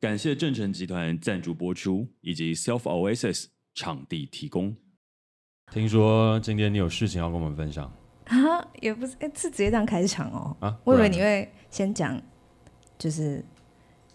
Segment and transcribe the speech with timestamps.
[0.00, 4.74] 感谢正成集团赞助播出，以及 Self Oasis 场地提供。
[5.70, 7.84] 听说今天你有事情要跟我们分享
[8.24, 8.66] 啊？
[8.80, 10.56] 也不是，哎，是直接这样开场哦。
[10.60, 12.18] 啊，我以为你会先讲，
[12.96, 13.44] 就是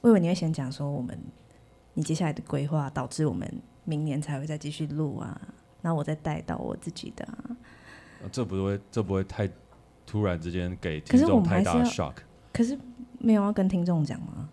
[0.01, 1.15] 我以为你会先讲说我们
[1.93, 3.47] 你接下来的规划，导致我们
[3.83, 5.39] 明年才会再继续录啊。
[5.83, 7.45] 然后我再带到我自己的啊。
[8.23, 9.47] 啊这不会，这不会太
[10.04, 12.15] 突然之间给听众太大的 shock。
[12.52, 12.75] 可是
[13.20, 14.49] 没有要跟听众讲吗？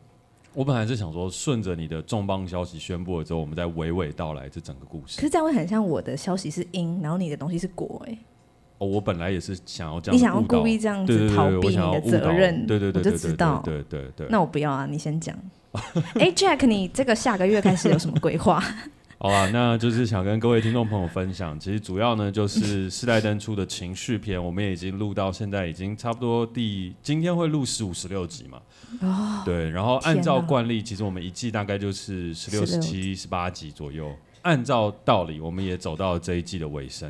[0.54, 5.16] 我本来是想说，顺着你的重磅消息宣布了之后，我们再娓娓道来这整个故事。
[5.16, 8.18] 可是这样会很像我的消息是因，然后你的东西是果哎、欸。
[8.78, 14.26] 哦，我本来也是想要这样，你想要故意这样子逃避你的责任，对对对，我就知道，对对对。
[14.28, 15.36] 那我不要啊，你先讲。
[16.14, 18.62] 哎，Jack，你这个下个月开始有什么规划？
[19.22, 28.60] 好啊，那就是想跟各位听众朋友分享，其实主要呢就是世代登出的情绪片，我们也已经录到现在，已经差不多第今天会录十五、十六集嘛。
[29.00, 29.42] 哦。
[29.44, 34.12] 对，然后按照惯例，其实我们一季大概就是十六、十七、十八集左右。
[34.40, 37.08] 按照道理，我们也走到了这一季的尾声。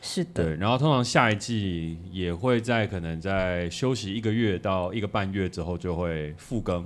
[0.00, 0.42] 是的。
[0.42, 6.84] 对，然后通常下一季也会在可能在休息一个月到一个半月之后就会复更，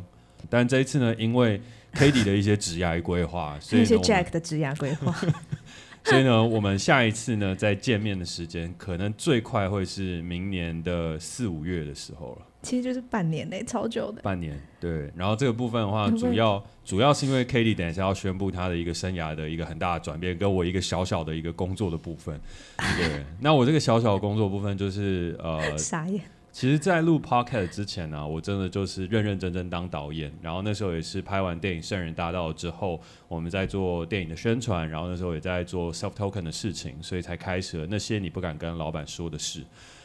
[0.50, 1.62] 但这一次呢，因为
[1.96, 5.14] Cady 的一些职涯规划，所以一些 Jack 的职涯规划，
[6.04, 12.46] 所以呢，我们下一次呢，再见面的时间，可能最快会是明年的四五月的时候了。
[12.62, 14.20] 其实就是半年内，超久的。
[14.22, 15.08] 半年，对。
[15.14, 22.40] 然后这个部分的话，主要主要是因为 Cady 等一下要宣布他的一个生涯的一个很大的转变，跟我一个小小的一个工作的部分。
[22.76, 23.24] 对。
[23.40, 26.20] 那我这个小小的工作部分就是呃， 傻眼。
[26.56, 30.32] 其实，在录 podcast 之前呢、啊，我真的就是认认真真当导演。
[30.40, 39.62] 然后那时候也是拍完电影《圣人大道》之后，我们在做电影的宣传，然后那时候也在做 self token 的事情，所以才开始了那些你不敢跟老板说的事。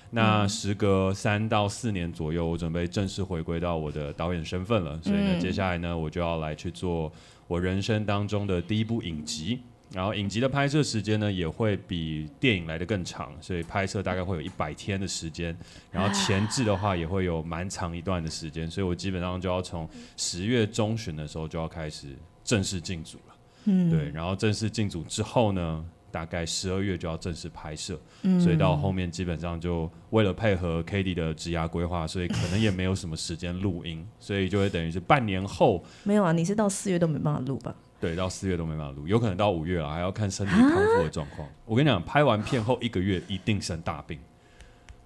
[0.10, 5.00] 那时隔三到四年左右，我准备正式回归到我的导演身份了。
[5.02, 7.10] 所以呢，接下来呢，我就要来去做
[7.48, 9.62] 我人生当中的第一部影集。
[9.94, 15.56] 然后影集的拍摄时间呢，也会比电影来的更长，所以拍摄大概会有一百天的时间。
[15.92, 22.08] 然后前置的话，也会有蛮长一段的时间，所以我基本上就要从十月中旬的时候就要开始
[22.44, 23.36] 正式进组了。
[23.66, 24.10] 嗯，对。
[24.12, 28.00] 然后正式进组之后呢，大概十二月就要正式拍摄。
[28.22, 35.84] 嗯，所以到后面基本上就为了配合 Cady 的职涯规划，所以可能也没有什么时间录音，所以就会等于是半年后。
[36.04, 37.76] 没有啊，你是到四月都没办法录吧？
[38.02, 41.48] 对，到四月都没办法录，有可能到五月了，还要看身体康复的状况。
[41.66, 44.20] 我跟你讲，拍完片后一个月一定生大病。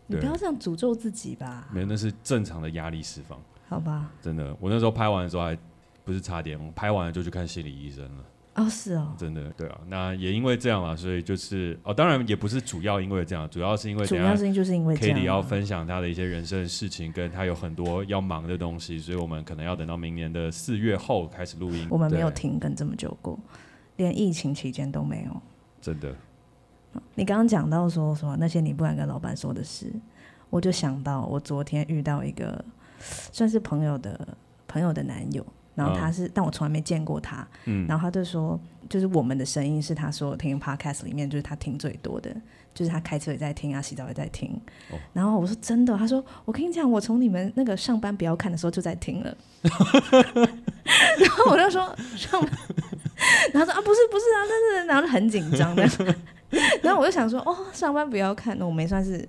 [0.08, 1.68] 你不要这样诅咒自己吧。
[1.72, 3.38] 没有，那是正常的压力释放。
[3.68, 4.10] 好吧。
[4.22, 5.58] 真的，我那时候拍完的时候还
[6.04, 8.24] 不是差点，我拍完了就去看心理医生了。
[8.56, 21.86] 哦，是哦，真的，对啊，那也因为这样嘛，所以就是哦，当然也不是主要因为这样，主要是因为主要是就是因为 Cady 要分享他的一些人生的事情，跟他有很多要忙的东西，所以我们可能要等到明年的四月后开始录音。
[21.90, 23.38] 我们没有停更这么久过，
[23.98, 25.42] 连疫情期间都没有。
[25.82, 26.16] 真的，
[27.14, 29.92] 你刚刚讲到说什么那些你不敢跟老板说的事，
[30.50, 32.64] 我就想到我昨天遇到一个
[33.34, 35.46] 算是朋友的朋友的男友。
[35.76, 37.46] 然后他是，嗯、但我从来没见过他。
[37.66, 38.60] 嗯，然后他就说，
[38.90, 42.34] 就是我们的声音是他说听 podcast 里面就是他听最多的，
[42.74, 44.50] 就是他开车也在听啊，洗澡也在听。
[44.90, 49.38] 哦、然后我说真的，他说我跟你讲，我从你们那个上班不要看的时候就在听了。
[51.20, 51.82] 然后我就说
[52.16, 52.52] 上班，
[53.52, 55.84] 然后说啊不是不是啊，但是然后就很紧张的。
[56.82, 59.28] 然后我就想说哦，上班不要看，那我没算是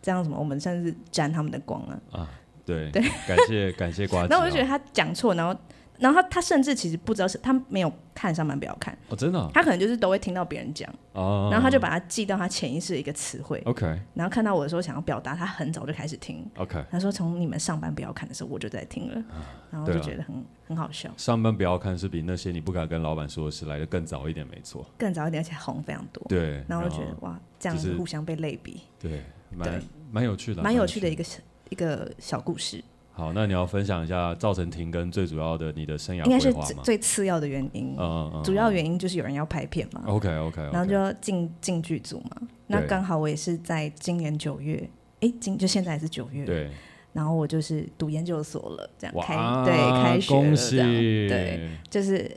[0.00, 1.98] 这样什么，我们算是沾他们的光啊。
[2.12, 2.30] 啊，
[2.64, 4.28] 对对，感谢感谢瓜 子。
[4.30, 5.58] 然后我就觉得他讲错，然后。
[5.98, 8.96] 然后他他甚至其实不知道是他没有看上班不要看。
[9.08, 19.22] 哦，真的，他可能就是都会听到别人讲哦，然后他就把它记到他潜意识的一个词汇，OK，然后看到我的时候想要表达，他很早就开始听，OK，他说从你们上班不要看的时候我就在听了，
[19.70, 21.10] 然后就觉得很很好笑。
[21.16, 29.82] 上班不要看是比那些你不敢跟老板说的事来的更早一点，没错，更早一点而且红非常多，对，然后我就觉得哇，这样子互相被类比，对，蛮
[30.12, 31.24] 蛮有趣的，蛮有趣的一个
[31.70, 32.82] 一个小故事。
[33.18, 36.24] 好，那你要分享一下造成停更最主要的你的生涯？
[36.24, 37.96] 应该是最最次要的原因。
[37.98, 38.44] 嗯嗯嗯。
[38.44, 40.04] 主要原因就是有人要拍片嘛。
[40.06, 40.72] OK OK, okay。
[40.72, 42.42] 然后就要进进剧组嘛。
[42.68, 44.88] 那刚好我也是在今年九月，
[45.18, 46.44] 哎，今就现在是九月。
[46.44, 46.70] 对。
[47.12, 49.34] 然后我就是读研究所了，这样开
[49.64, 50.76] 对开学了，恭喜。
[50.76, 52.30] 对，就是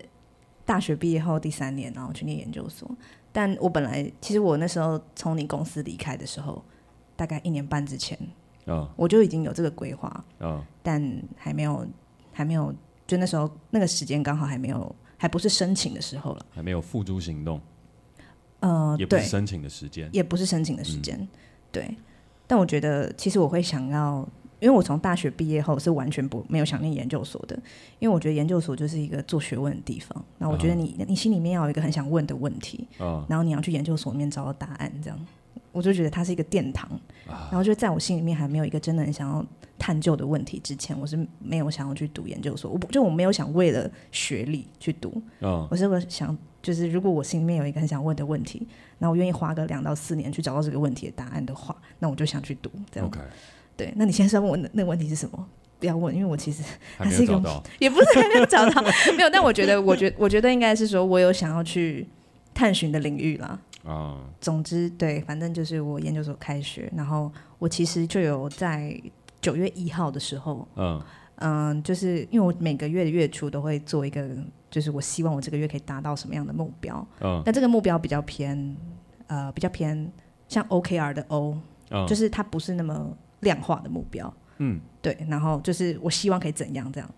[0.65, 2.89] 大学毕业后第三年，然后去念研究所。
[3.31, 6.65] 但我本来其实我那时候从你公司离开的时候，
[7.15, 8.17] 大概一年半之前。
[8.67, 8.87] Oh.
[8.95, 10.61] 我就已经有这个规划，oh.
[10.83, 11.01] 但
[11.35, 11.85] 还没有，
[12.31, 12.73] 还没有，
[13.07, 17.59] 就那时候那个时间刚好还没有，还不是申请的时候了，还没有付诸行动，
[18.59, 21.27] 呃，也不是申请的时间，也不是申请的时间，嗯、
[21.71, 21.97] 对。
[22.45, 24.27] 但我觉得，其实我会想要
[24.59, 27.55] 因为我从大学毕业后是完全不没有想念研究所的，
[27.97, 30.23] 因为我觉得研究所就是一个做学问的地方。
[30.37, 31.05] 那我觉得你、uh -huh.
[31.07, 33.25] 你心里面要有一个很想问的问题，uh -huh.
[33.27, 35.17] 然后你要去研究所里面找到答案，这样
[35.71, 36.89] 我就觉得它是一个殿堂。
[37.27, 37.33] Uh.
[37.50, 39.45] 然后就在我心里面还没有一个真的很想要
[39.79, 42.69] 探究的问题之前，我是没有想要去读研究所。
[42.71, 45.68] 我不就我没有想为了学历去读，uh.
[45.69, 48.68] 我是我想就是如果我心里面有一个很想问的问题，
[49.00, 53.09] 那我愿意花个两到四年去找到这个问题的答案的话，那我就想去读这样。
[53.77, 55.47] 对，那你现在是要问的那个问题是什么？
[55.79, 56.62] 不要问，因为我其实
[56.97, 57.41] 还是一个，
[57.79, 58.83] 也不是还没有找到，
[59.17, 59.29] 没有。
[59.31, 62.07] 但我觉得，我觉我觉得应该是说我有想要去
[62.53, 63.59] 探寻的领域啦。
[63.83, 68.99] 啊、嗯，总之，对，反正就是我研究所开学，然后我其实就有在
[69.39, 71.01] 九月一号的时候，嗯。
[71.43, 74.29] 嗯，就是因为我每个月的月初都会做一个，
[74.69, 77.05] 就是我希望我这个月可以达到什么样的目标。
[77.19, 78.77] 嗯，但这个目标比较偏，
[79.27, 80.11] 呃，比较偏
[80.47, 81.57] 像 OKR 的 O，
[81.89, 83.17] 嗯，就是它不是那么。
[83.41, 87.09] 量化的目标，嗯，对，然后就是我希望可以怎样这样，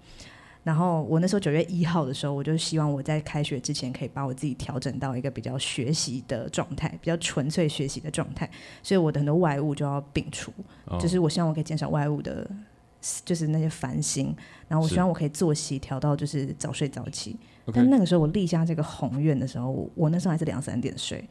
[0.63, 8.49] 然后我那时候九月一号的时候，我就希望我在开学之前可以把我自己调整到一个比较学习的状态，比较纯粹学习的状态，
[8.81, 10.53] 所以我的很多外物就要摒除，
[10.85, 12.49] 哦，就是我希望我可以减少外物的，
[13.25, 14.33] 就是那些烦心，
[14.67, 17.35] 然后我希望我可以作息调到就是早睡早起，
[17.73, 21.23] 但那个时候我立下这个宏愿的时候，我，我那时候还是两三点睡。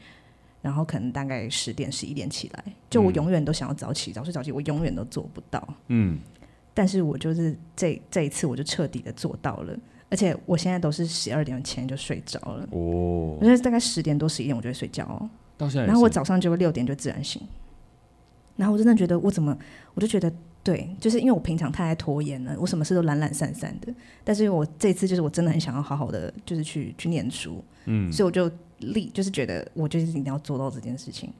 [0.61, 5.61] 然后可能大概十点十一点起来，就我永远都想要早起，嗯、早睡早起，我永远都做不到。
[5.89, 6.17] 嗯，
[6.73, 9.77] 但是我就是这这一次我就彻底的做到了，
[10.09, 12.67] 而且我现在都是十二点前就睡着了。
[12.71, 15.29] 哦，我现在大概十点多十一点我就会睡觉哦。
[15.57, 17.41] 到现在，然后我早上就会六点就自然醒。
[18.55, 19.57] 然后我真的觉得我怎么，
[19.93, 20.31] 我就觉得
[20.63, 23.93] 对，就是因为我平常太爱拖延了，我什么事都懒懒散散的。
[24.23, 27.63] 但是因为我这次就是我真的很想要好好的，就是去去念书。
[27.85, 28.51] 嗯，所以我就。
[28.79, 31.31] 立就是觉得我就是一定要做到这件事情，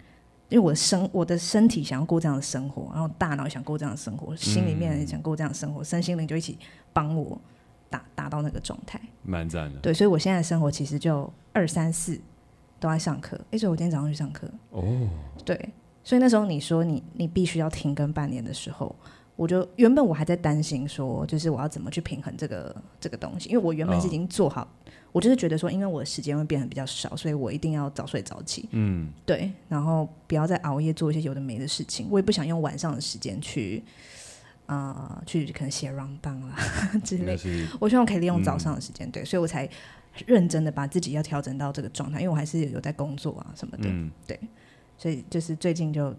[0.49, 6.57] 因为我的身我的身体想要过这样的生活，然后大脑想过这样的生活，心里面也想过这样的生活，嗯、身心灵就一起
[6.91, 7.39] 帮我
[7.89, 9.79] 达达到那个状态，蛮赞的。
[9.79, 12.19] 对，所以我现在的生活其实就二三四
[12.79, 13.39] 都在上课。
[13.51, 14.47] 哎，所以我今天早上去上课。
[14.69, 14.83] 哦，
[15.43, 15.57] 对，
[16.03, 18.95] 所以那时候你说你你必须要停更半年的时候，
[19.35, 24.67] 我就原本我还在担心说，就是我要怎么去平衡这个这个东西，因为我原本是已经做好。
[25.13, 28.67] 哦我就是觉得说，因为我的时间会变得比较少，所以我一定要早睡早起。
[28.71, 32.07] 嗯，对，然后不要再熬夜做一些有的没的事情。
[32.09, 33.83] 我也不想用晚上的时间去，
[34.65, 36.57] 啊、呃，去可能写 rundown 啦
[37.05, 37.37] 之类。
[37.79, 39.69] 我希望可以利用早上的时间、嗯，对，所以我才
[40.25, 43.89] 认真的把自己要调整到这个状态，因为我还是有在工作啊什么的。
[43.89, 44.39] 嗯，对，
[44.97, 46.11] 所以就是最近就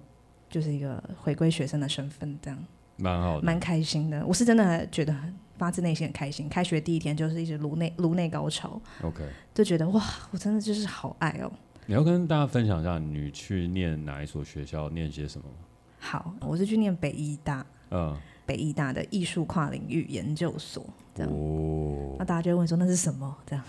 [0.49, 2.65] 就是一个回归学生的身份，这样
[2.99, 4.25] 蛮好的，蛮开心的。
[4.25, 5.35] 我是真的觉得很。
[5.57, 9.25] 发自内心很开心，开学第一天就是一直颅内颅内高潮，OK，
[9.55, 11.53] 就觉得哇，我真的就是好爱哦。
[11.87, 15.47] 你要跟大家分享一下，你去念哪一所学校，念些什么？
[15.99, 18.17] 好，我是去念北医大，嗯，
[18.47, 20.85] 北医大的艺术跨领域研究所，
[21.15, 21.31] 这样。
[21.31, 23.37] 哦，那大家就会问说那是什么？
[23.47, 23.65] 这样，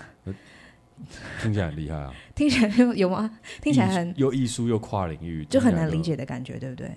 [1.41, 2.13] 听起来很厉害啊。
[2.33, 3.39] 听起来有有吗？
[3.61, 6.89] 听起来很又艺术又跨领域，就很难理解的感觉，对不对？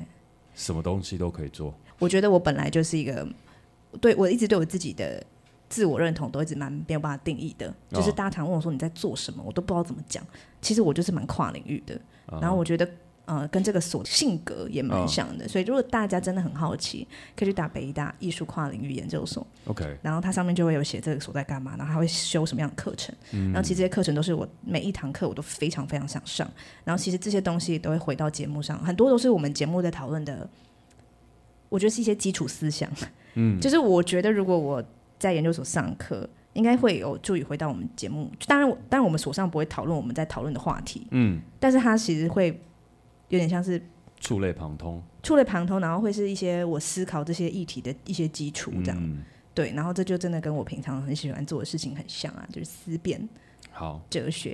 [0.55, 1.75] 什么东西都可以做。
[1.99, 3.27] 我觉得我本来就是一个。
[4.01, 5.25] 对，我一直对我自己的
[5.69, 10.25] 自我认同都一直蛮没有办法定义的，就是大家常问我说你在做什么，我都不知道怎么讲。
[10.61, 12.01] 其实我就是蛮跨领域的，
[12.41, 12.89] 然后我觉得
[13.27, 17.07] 呃跟这个所性格也蛮像的，所以如果大家真的很好奇，
[17.37, 26.51] 可以去打北艺大艺术跨领域研究所，OK，然后它上面就会有写这个所在干嘛，然后还会修什么样的课程，然后其实这些课程都是我每一堂课我都非常非常想上，
[26.85, 30.49] 然后其实这些东西都会回到节目上，很多都是我们节目在讨论的，
[31.69, 32.91] 我觉得是一些基础思想。
[33.35, 34.83] 嗯，就是我觉得如果我
[35.19, 38.31] 在研究所上课，应该会有助于回到我们节目。
[38.47, 42.49] 当然，当然我们所上不会讨论我们在讨论的话题，嗯，但是它其实会
[43.29, 43.81] 有点像是
[44.19, 49.23] 触类旁通，触类旁通，然后会是一些我思考这些议题的一些基础，这样、嗯，
[49.55, 49.73] 对。
[49.73, 53.29] 然后这就真的跟我平常很喜欢做的事情很像啊，就是思辨、
[53.71, 54.53] 好哲学、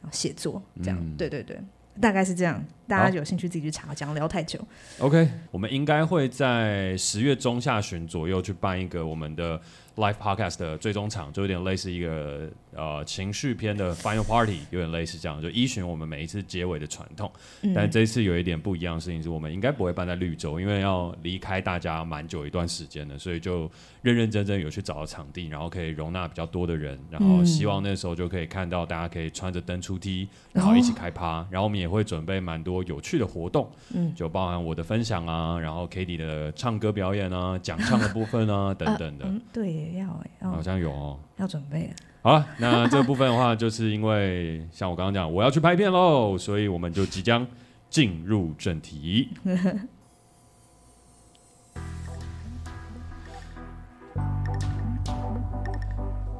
[0.00, 1.60] 然后写作这样、嗯，对对对。
[2.00, 4.58] 大概是这样，大家有兴趣自己去查，讲聊太久。
[4.98, 9.60] OK，我们应该会在十月中下旬左右去办一个我们的
[9.96, 17.30] Live Podcast 的最终场，就有点类似一个呃情绪片的 Final Party，有点类似这样，就依循我们每一次结尾的传统。
[17.62, 17.72] 嗯。
[17.74, 23.70] 但这一次有一点不一样的事情是，我们应该不会办在绿洲，因为要离开大家蛮久一段时间的，所以就
[24.02, 31.48] 认认真真有去找到场地，然后可以容纳比较多的人，然后希望那时候就可以看到大家可以穿着灯出梯，然后一起开趴，哦。
[31.50, 39.24] 然后我们也会准备蛮多有趣的活动，嗯，就包含我的分享啊，然后 k a t i e 的唱歌表演啊，讲唱的部分啊 等等的。
[39.24, 39.92] 啊嗯、对。
[39.92, 41.94] 要哎，好像有哦，要准备了。
[42.22, 47.46] 好了，那这部分的话，就是因为像我刚刚讲，我要去拍片喽，所以我们就即将
[47.90, 49.28] 进入正题。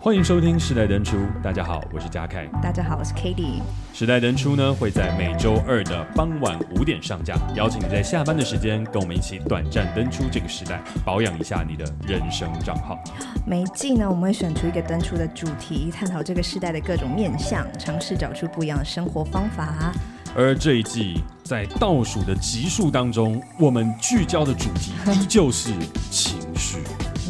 [0.05, 2.45] 欢迎收听《时代登出》，大家好，我是嘉凯。
[2.61, 3.61] 大家好，我是 Cady。
[3.95, 12.99] 《时代登出》呢会在每周二的傍晚五点上架，邀请你在下班的时间跟我们一起短暂登出这个时代，保养一下你的人生账号。
[13.47, 19.93] 每季呢，我们会选出一个登出的主题，探讨这个时代的各种面向，尝试找出不一样的生活方法。
[20.35, 25.71] 而这一季在倒数的集数当中，我们聚焦的主题依旧是
[26.11, 26.79] 情绪。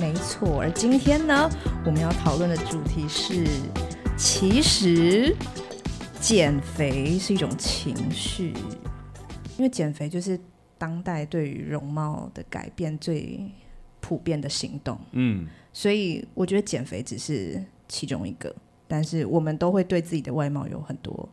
[0.02, 1.48] 没错，而今天呢，
[1.86, 3.46] 我们要讨论的主题是，
[4.18, 5.32] 其实
[6.20, 8.52] 减肥是一种情绪，
[9.56, 10.36] 因为减肥就是
[10.76, 13.48] 当代对于容貌的改变最
[14.00, 14.98] 普遍的行动。
[15.12, 18.52] 嗯，所以我觉得减肥只是其中一个，
[18.88, 21.28] 但是我们都会对自己的外貌有很多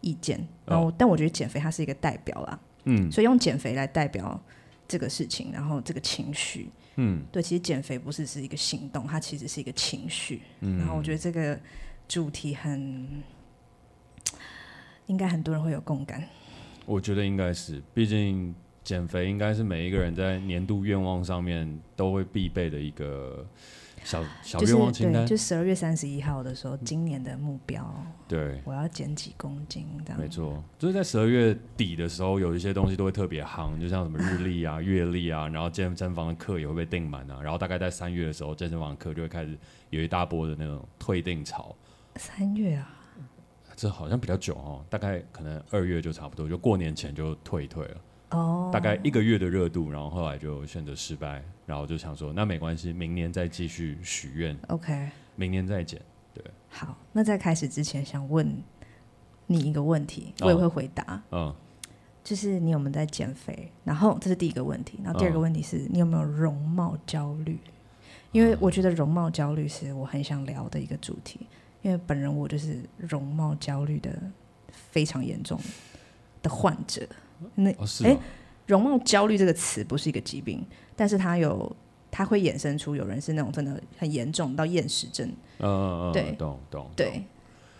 [0.00, 0.44] 意见。
[0.66, 2.58] 然后，但我觉得减肥它是一个代表啦。
[2.82, 4.42] 嗯，所以用减肥来代表
[4.88, 6.68] 这个事情，然后这个情绪。
[7.00, 10.42] 嗯，对，其实减肥不是是一个行动，它其实是一个情绪。
[10.60, 11.58] 嗯，然后我觉得这个
[12.06, 13.22] 主题很，
[15.06, 16.22] 应该很多人会有共感。
[16.84, 23.46] 我觉得应该是，毕竟减肥应该是每一个人在年度愿望上面都会必备的一个。
[24.08, 27.86] 小小愿望清单，就十二月三十一号的时候，今年的目标，
[28.26, 30.64] 对，我要减几公斤，这样没错。
[30.78, 37.38] 就是在十二月底的时候，有一些东西都会特别夯，就像什么日历啊、月历啊，然后健身房的课也会被订满啊。
[37.42, 39.58] 然后大概在三月的时候，健身房的课就会开始
[39.90, 41.76] 有一大波的那种退订潮。
[42.16, 42.90] 三月啊，
[43.76, 47.96] 这好像比较久哦，大概可能二月就差不多，就过年前就退一退了。
[48.30, 48.72] 哦，oh.
[48.72, 54.56] 大概一个月的热度，然后后来就选择失败，然后就想说那没关系，明年再继续许愿。
[54.68, 56.00] OK，明年再减。
[56.34, 58.62] 对，好，那在开始之前想问
[59.46, 61.22] 你一个问题，我也会回答。
[61.30, 61.46] 嗯，oh.
[61.48, 61.56] oh.
[62.22, 63.72] 就是你有没有在减肥？
[63.84, 67.58] 然后这是第一个问题，然后第二个问题是你有没有容貌焦虑？
[68.32, 71.40] 因为我觉得容貌焦虑是我很想聊的一个主题，
[71.80, 74.10] 因为本人我就是容貌焦虑的
[74.70, 75.58] 非常严重
[76.42, 77.08] 的患者。
[77.54, 77.70] 那
[78.04, 78.18] 哎、
[78.66, 80.64] 容貌焦虑这个词不是一个疾病，
[80.96, 81.74] 但是它有，
[82.10, 85.26] 它会衍生出有人是那种真的很严重到厌食症。
[85.58, 86.90] 嗯嗯嗯，对，懂懂。
[86.96, 87.22] 对，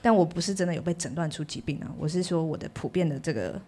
[0.00, 3.60] 但我不是真的有被诊断出疾病啊，我是说我的普遍的这个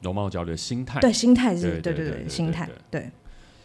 [0.00, 1.00] 容貌焦虑的心态。
[1.00, 3.10] 对，心态是，对对对，心态对。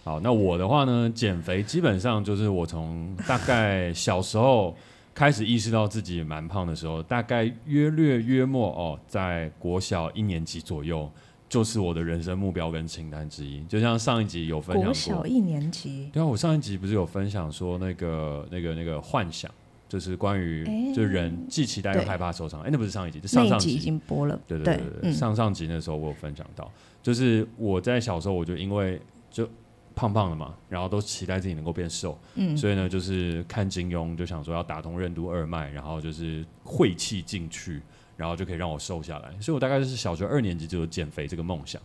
[0.04, 4.76] 好，那我的话呢，减肥基本上就是我从大概小时候。
[5.12, 11.12] 开始意识到自己蛮胖的时候，大概约略约莫哦，在国小一年级左右，
[11.50, 13.62] 就是我的人生目标跟清单之一。
[13.66, 19.52] 就像上一集有分享过，国小一年级，对啊，我上一集不是有分享说那个那个那个幻想，
[19.90, 20.64] 就是关于
[20.94, 22.62] 就是人既期待又害怕受伤。
[22.62, 24.40] 哎、欸，那不是上一集，是上上集已经播了。
[24.48, 29.02] 对对对对，对上上集那时候我有分享到，就是我在小时候我就因为
[29.32, 29.50] 就。
[29.96, 37.82] 胖胖的嘛，然后都期待自己能够变瘦，嗯，所以呢，就是看金庸就想说要打通任督二脉，然后就是晦气进去，
[38.20, 39.32] 然后就可以让我瘦下来。
[39.40, 41.82] 所以我大概是小学二年级就有减肥这个梦想，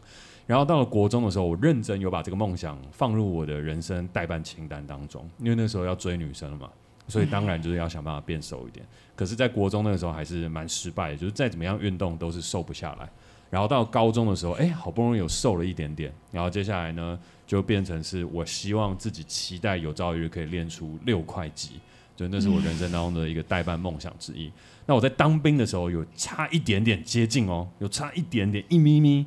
[0.49, 6.69] 然后到了国中的时候，我认真有把这个梦想放入我的人生代办清单当中，因为那时候要追女生了嘛，
[7.07, 8.85] 所以当然就是要想办法变瘦一点。
[9.14, 13.09] 可是，在国中那个时候还是蛮失败的，就是再怎么样运动都是瘦不下来。
[13.49, 21.79] 然后到高中的时候，哎，好不容易有瘦了一点点，然后接下来呢，就变成是我希望自己期待有朝一日可以练出六块肌，
[22.16, 24.47] 就那是我人生当中的一个代办梦想之一。
[24.47, 24.52] 嗯、
[24.87, 29.26] 那我在当兵的时候有差一点点接近哦，有差一点点一咪咪，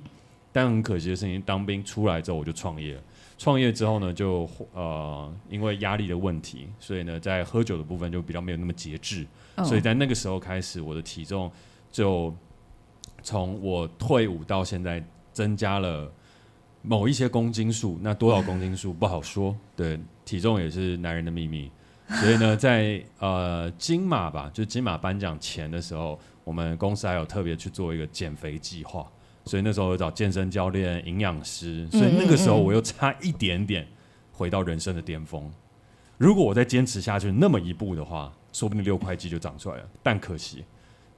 [0.52, 3.02] 但很可惜的事情，当兵出来之后我就创业了。
[3.38, 9.26] 创业之后呢，就呃因为压力的问题，所以呢在喝酒的部分就比较没有那么节制，
[9.56, 11.52] 哦、所以在那个时候开始，我的体重
[11.92, 12.34] 就
[13.22, 16.12] 从我退伍到现在增加了。
[16.84, 19.54] 某一些公斤数，那多少公斤数不好说。
[19.76, 21.70] 对，体重也是男人的秘密。
[22.08, 29.06] 所以呢，在呃金马吧，就金马颁奖前的时候，我们公司还有特别去做一个减肥计划。
[29.46, 31.88] 所以那时候有找健身教练、营养师。
[31.92, 33.88] 所以那个时候我又差一点点
[34.32, 35.52] 回到人生的巅峰。
[36.18, 39.84] 如果我再坚持下去那么一步的话，说不定六块肌就长出来了。
[40.02, 40.64] 但可惜。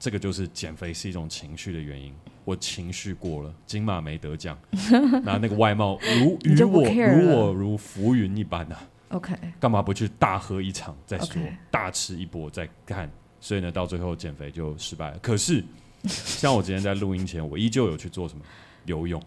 [0.02, 2.10] 这个就是减肥是一种情绪的原因，
[2.46, 4.58] 我情绪过了，金马没得奖，
[5.22, 8.80] 那那个外貌如与我如我如浮云一般啊。
[9.10, 13.10] OK，干嘛不去大喝一场再说.大吃一波再看？
[13.40, 15.18] 所以呢，到最后减肥就失败了。
[15.18, 15.64] 可是，
[16.06, 18.44] 像我今天在录音前，我依旧有去做什么
[18.86, 19.22] 游泳。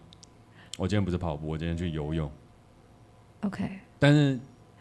[0.76, 2.30] 我今天不是跑步，我今天去游泳。
[3.42, 4.38] OK，但是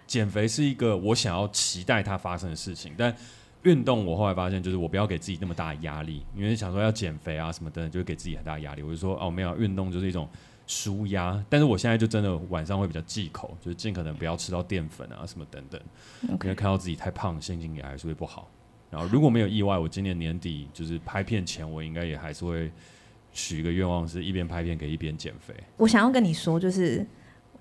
[0.08, 3.16] 减肥是一个我想要期待它发生的事情，但。
[3.64, 8.82] 运动，我后来发现就是我不要给自己那么大的压力，因为想说要减肥啊什么的，就会给自己很大的压力。
[8.82, 10.28] 我就说哦，没有，运动就是一种
[10.68, 11.44] 舒压。
[11.50, 15.82] 但是我现在就真的晚上会比较忌口，就是尽可能不要吃到淀粉啊什么等等.
[16.22, 18.50] 因为看到自己太胖，心情也还是会不好。
[18.90, 22.72] 然后如果没有意外，我今年年底就是拍片前，我应该也还是会
[23.32, 25.54] 许一个愿望，是一边拍片可以一边减肥。
[25.78, 27.06] 我想要跟你说，就是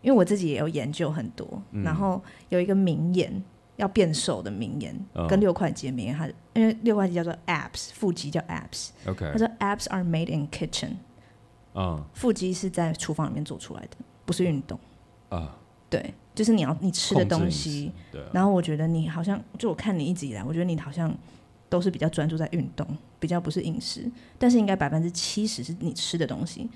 [0.00, 3.42] 因为我自己也有研究很多，嗯、然后有一个名言。
[3.76, 8.90] 要变瘦的名言，嗯、跟六块肌的名言，它因为六块肌叫做 abs，腹肌叫 abs。
[9.06, 10.90] OK，他说 abs are made in kitchen。
[11.75, 14.79] 嗯，腹肌是在厨房里面做出来的，不是运动。
[15.29, 15.57] 啊，
[15.88, 17.93] 对，就是你要你吃的东西。
[18.11, 18.21] 对。
[18.33, 21.12] 然后我觉得你好像，就我看你一直以来，我觉得你好像
[21.69, 22.87] 都是比较专注在运动，
[23.19, 26.69] 比较不是饮食，但是应该百分之七十是你吃的东西。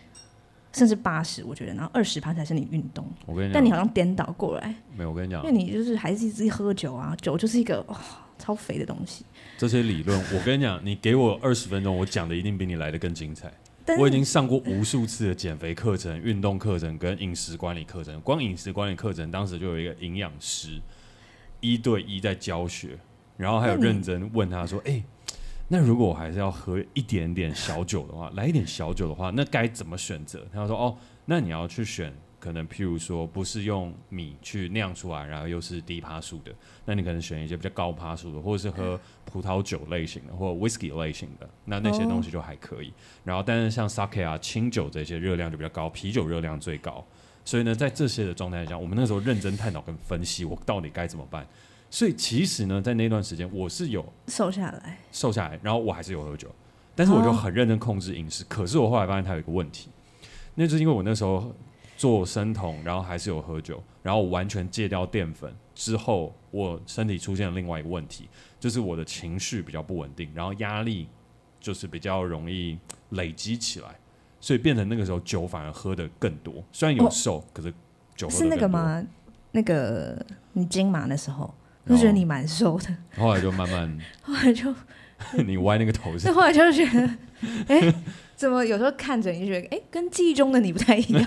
[0.73, 3.03] 甚至八十，我觉得，然后二十趴才是你运动。
[3.25, 4.75] 我跟你讲，但你好像颠倒过来。
[4.95, 7.97] 没有，我跟你讲，因为你就是还是一直喝酒啊，酒就是一个、哦、
[8.39, 9.25] 超肥的东西。
[9.57, 13.51] 这些理论，我跟你讲，你给我二十分钟，我讲的一定比你来的更精彩。
[13.99, 18.21] 我已经上过无数次的减肥课程、运动课程跟饮食管理课程。
[18.21, 20.81] 光饮食管理课程，当时就有一个营养师
[21.61, 22.99] 一对一在教学，
[23.37, 24.93] 然后还有认真问他说：“哎。
[24.93, 25.05] 欸”
[25.69, 30.47] 那如果我还是要喝一点点小酒的话，来一点小酒的话，那该怎么选择？
[30.53, 36.53] 他说：“哦，那你要去选，可能譬如说不是用米去酿出来，然后又是低趴数的，
[36.85, 42.93] 那你可能选一些比较高趴数的，或者是喝葡萄酒类型的，或者 whisky 类型的，那那些东西就还可以。
[43.25, 47.05] 然后，但是像 sake 啊、清酒这些热量就比较高，啤酒热量最高。
[47.45, 51.47] 所以呢，在这些的状态下，我们那时候认真探讨跟分析，我到底该怎么办。”
[51.89, 56.53] 所以其实呢，在那段时间我是有瘦下来，瘦下来，然后我还是有喝酒，
[56.97, 58.43] 但是我就很认真控制饮食。
[58.43, 58.53] Oh.
[58.53, 59.89] 可是我后来发现它有一个问题，
[60.57, 61.55] 那就是因为我那时候
[61.97, 68.29] 做生酮，然后还是有喝酒，然后我完全戒掉淀粉之后，我身体出现了另外一个问题，
[68.61, 71.09] 就是我的情绪比较不稳定，然后压力
[71.61, 72.79] 就是比较容易
[73.11, 73.89] 累积起来，
[74.41, 76.63] 所以变成那个时候酒反而喝得更多。
[76.73, 77.45] 虽然有瘦，oh.
[77.53, 77.73] 可是
[78.15, 78.29] 酒。
[78.31, 79.03] 是那个吗？
[79.53, 81.53] 那个你金马的时候。
[81.89, 82.87] 就觉得你蛮瘦的，
[83.17, 84.75] 后来就慢慢， 后来就
[85.47, 87.01] 你歪那个头，那 后来就觉得，
[87.69, 87.95] 哎、欸，
[88.37, 91.25] 怎么有时候看着你就觉得，哎、欸，跟记忆中的你不太一样。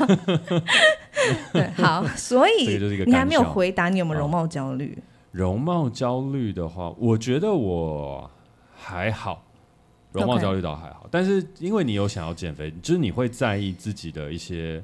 [1.52, 4.98] 对，好，所以你还没有回答你有没有容貌焦虑？
[5.32, 8.30] 容貌焦虑的话，我觉得我
[8.78, 9.44] 还好，
[10.12, 14.82] 容貌焦虑倒还好.但是因为你有想要减肥，就是你会在意自己的一些。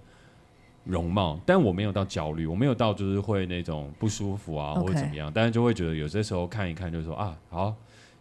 [0.88, 7.74] 容貌，但我没有到焦虑，我没有到就是会那种不舒服啊.或者怎么样，但是就会觉得有些时候看一看，就是说啊，好，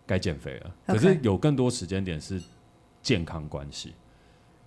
[0.06, 0.74] 该减肥了。
[0.86, 2.40] 可是有更多时间点是
[3.04, 3.94] 健康关系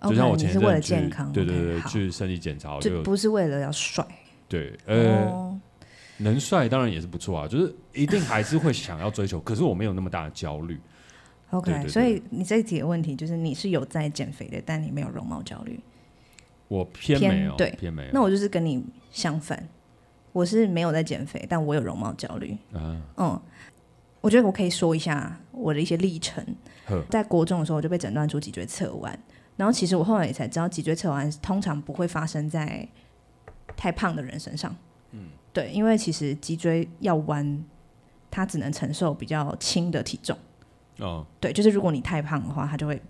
[0.02, 4.06] 就像我前一阵康对对对去身体检查，就不是为了要帅。
[4.48, 5.54] 对，呃，oh.
[6.18, 10.80] 能帅当然也是不错啊，就是一定还是会想要追求，可是我没有那么大的焦虑。
[11.50, 15.80] OK，所以你这几个问题就是你是有在减肥的，但你没有容貌焦虑。
[16.68, 18.10] 我偏没有，对，偏没有。
[18.12, 19.68] 那我就是跟你相反，
[20.32, 22.52] 我是没有在减肥，但我有容貌焦虑。
[22.72, 23.40] 啊、嗯，
[24.20, 26.44] 我觉得我可以说一下我的一些历程。
[27.10, 29.18] 在国中的时候，我就被诊断出脊椎侧弯。
[29.56, 32.86] 然后其实我后来也才知道，脊椎侧弯通常不会发生在
[33.76, 34.74] 太胖的人身上。
[35.10, 37.64] 嗯，对，因为其实脊椎要弯，
[38.30, 40.36] 它只能承受比较轻的体重。
[40.98, 43.00] 哦，对，就是如果你太胖的话，它就会。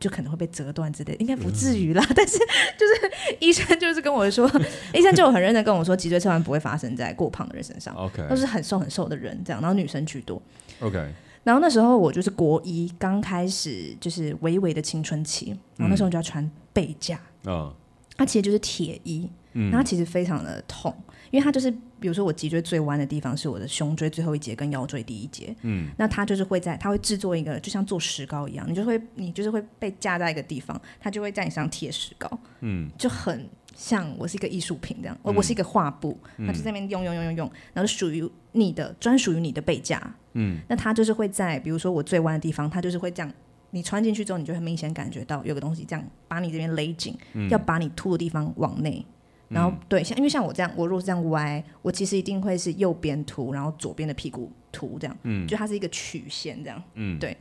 [0.00, 2.04] 就可能会被折断之类的，应该不至于啦。
[2.08, 4.50] 嗯、 但是就是医生就是跟我说，
[4.94, 10.40] 医生就很认真跟我说，脊椎侧弯不会发生在过胖的人身上，OK，都是很瘦很瘦的人这样，然后女生居多
[10.80, 11.12] ，OK。
[11.44, 17.72] 然后那时候我就是国一刚开始，就是微微的青春期，然后那时候就要穿背架，嗯，
[18.16, 20.94] 它其实就是铁衣，嗯，然后它其实非常的痛。
[21.30, 40.00] 因为它就是，比如说我脊椎最弯的地方是我的胸椎最后一节跟腰椎第一节，嗯，那它就是会在，它会制作一个就像做石膏一样，你就会你就是会被架在一个地方，它就会在你身上贴石膏，嗯，就很像我是一个艺术品这样，我、嗯、我是一个画布，它就在那边用用用用用，然后属于你的专属于你的背架，
[40.32, 43.32] 嗯，那它就是会在比如说我最弯的地方，它就是会这样，
[43.70, 49.04] 你穿进去之后，你就很明显感觉到有个东西这样把你这边勒紧，嗯、要把你凸的地方往内。
[49.48, 57.36] 然后对，像因为像我这样，我如果是这样歪，我其实一定会是右边凸，然后左边的屁股凸这样，嗯，就它是一个曲线这样，嗯，对，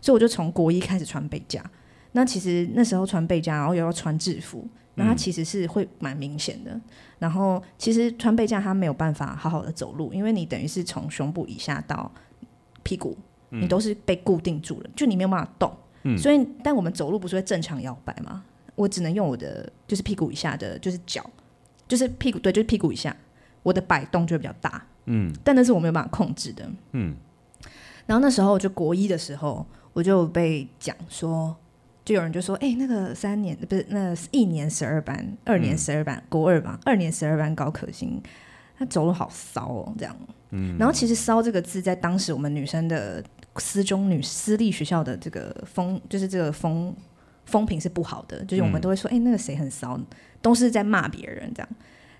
[0.00, 1.64] 所以我就从国一开始穿背架。
[2.12, 6.72] 那其实那时候穿背架，然后又要穿制服，那它其实是会蛮明显的。
[6.72, 6.82] 嗯、
[7.20, 12.12] 然后其实穿背架它没有办法好好的走路，因为你等于是从胸部以下到
[12.82, 13.16] 屁股，
[13.50, 15.72] 你都是被固定住了，就你没有办法动。
[16.02, 18.44] 嗯，所以但我们走路不是会正常摇摆吗？
[18.74, 21.24] 我只能用我的就是屁股以下的，就是脚。
[21.92, 23.14] 就是屁股对，就是屁股以下，
[23.62, 27.14] 我的摆动就会比较大，嗯，但那是我没有办法控制的，嗯。
[28.06, 31.54] 然后那时候就国一的时候，我就被讲说，
[32.02, 38.18] 就有人就说，哎、欸，那个三年不是那一年十二班，二年十二班、嗯、国二吧，二年十二班高可欣，
[38.78, 40.16] 他走路好骚哦，这样。
[40.48, 40.78] 嗯。
[40.78, 43.22] 然后其实“骚”这个字，在当时我们女生的
[43.58, 46.96] 私中女私立学校的这个风，就是这个风
[47.44, 50.00] 风评是不好的，就是我们都会说，哎、嗯欸，那个谁很骚，
[50.42, 51.68] 都是在骂别人这样。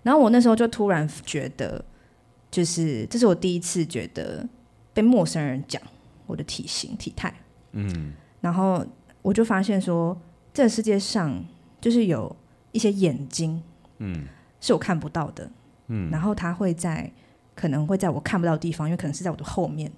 [0.02, 1.84] 然后我那时候就突然觉得，
[2.50, 4.48] 就是这是我第一次觉得
[4.94, 5.82] 被陌生人讲
[6.26, 7.34] 我的体型体态，
[7.72, 8.86] 嗯，然后。
[9.24, 10.20] 我就发现说，
[10.52, 11.44] 这个世界上
[11.80, 12.34] 就是有
[12.72, 13.62] 一些眼睛，
[13.98, 14.26] 嗯，
[14.60, 15.48] 是我看不到的，
[15.86, 17.08] 嗯，然后他会在
[17.54, 19.92] 可能会在我看不到的地方，因为可能是在我的后面，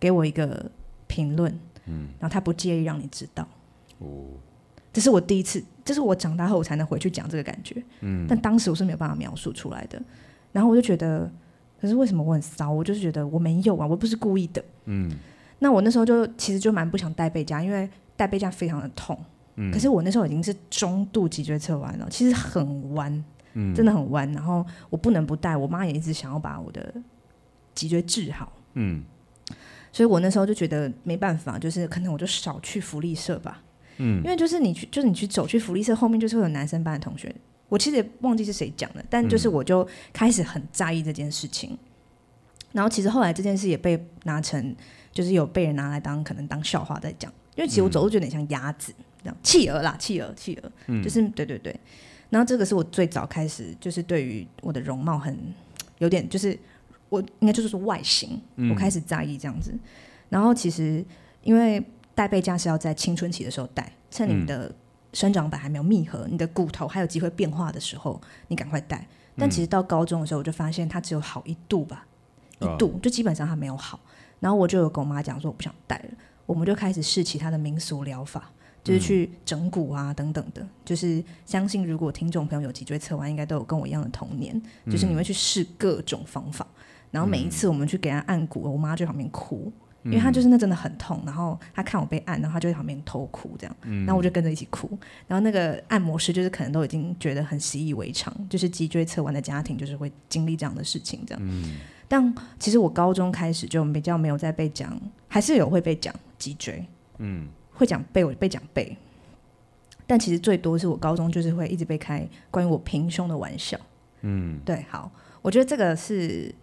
[0.00, 0.68] 给我一个
[1.06, 3.46] 评论，嗯，然后他不介意让你知道，
[3.98, 4.30] 哦，
[4.96, 10.00] 这是我第一次，这是我长大后我才能回去讲这个感觉，嗯，但当时我是没有办法描述出来的，
[10.52, 11.30] 然后我就觉得，
[11.78, 12.70] 可是为什么我很骚？
[12.70, 15.12] 我就是觉得我没有啊，我不是故意的，嗯，
[15.58, 17.88] 那我那时候就其实就蛮不想带背夹，因为。
[18.18, 19.14] 带背夹非常的痛，
[19.56, 23.12] 嗯，可是我那时候已经是中度脊椎侧弯了，其实很弯，
[23.52, 24.26] 嗯，真的很弯。
[24.32, 26.94] 然后我不能不带，我妈也一直想要把我的
[27.74, 29.04] 脊椎治好，嗯，
[29.92, 33.62] 所以我那时候就觉得没办法，就是可能我就少去福利社吧，
[33.98, 37.34] 嗯，因为就是你去，就是你去走去福利社后面就是会有男生班的同学，
[37.68, 41.78] 我其实也忘记是谁讲的，但就是我就开始很在意这件事情，嗯，
[42.72, 44.74] 然后其实后来这件事也被拿成，
[45.12, 47.32] 就是有被人拿来当可能当笑话在讲。
[47.54, 49.36] 因为其实我走路就有点像鸭子，这样。
[49.42, 51.74] 企鹅啦，企鹅，企鹅，嗯，就是对对对。
[52.28, 55.34] 然后这个是我最早开始，就是对于我的容貌很
[55.96, 56.58] 有点，就是
[57.08, 59.72] 我应该就是说外形，嗯，我开始在意这样子。
[60.28, 61.02] 然后其实
[61.42, 61.82] 因为
[62.16, 64.74] 带背架是要在青春期的时候带，趁你的
[65.12, 69.06] 生长板还没有密合，你的骨头还有机会变化的时候，你赶快带。
[69.36, 72.06] 但其实到高中的时候，我就发现它只有好一度吧，
[72.58, 74.00] 一度就基本上它没有好。
[74.40, 76.04] 然后我就有跟我妈讲说，我不想带了。
[76.46, 78.50] 我们就开始试其他的民俗疗法，
[78.82, 80.66] 就是去整骨啊等等的。
[80.86, 86.66] 就是相信如果听众朋友有脊椎侧弯，应该都有跟我一样的童年，就是你会去试各种方法。
[87.10, 89.72] 然后每一次我们去给他按骨，我妈就在旁边哭，
[90.06, 91.22] 因为他就是那真的很痛。
[91.26, 93.76] 然后他看我被按，然后他就在旁边偷哭这样。
[93.82, 94.88] 然后我就跟着一起哭。
[95.26, 101.42] 然后那个按摩师就是可能都已经觉得很习以为常，就是脊椎侧弯的家庭就是会经历这样的事情这样。
[102.08, 106.86] 但其实我高中开始就比较没有再被讲，还是有会被讲脊椎，
[107.18, 108.96] 嗯，会讲背，我被讲背。
[110.06, 113.76] 但其实最多是我高中就是会一直被开关于我平胸的玩笑，
[114.22, 115.10] 嗯，对，好，
[115.42, 116.54] 我觉得这个是。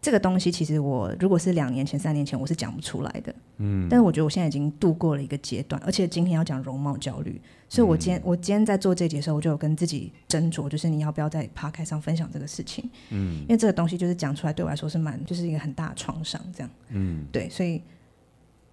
[0.00, 3.34] 这个东西其实我如果是两年前、三年前，我是讲不出来的。
[3.56, 12.88] 嗯，但是我觉得我现在已经度过了一个阶段，而且今天要讲容貌焦虑，所以我今天、嗯、我今天在做这节的时候，我就有跟自己斟酌，就是你要不要在 podcast 上分享这个事情。
[13.10, 16.70] 嗯，因为这个东西就是讲出来对我来说是蛮就是一个很大的创伤，这样。
[16.90, 17.82] 嗯，对，所以，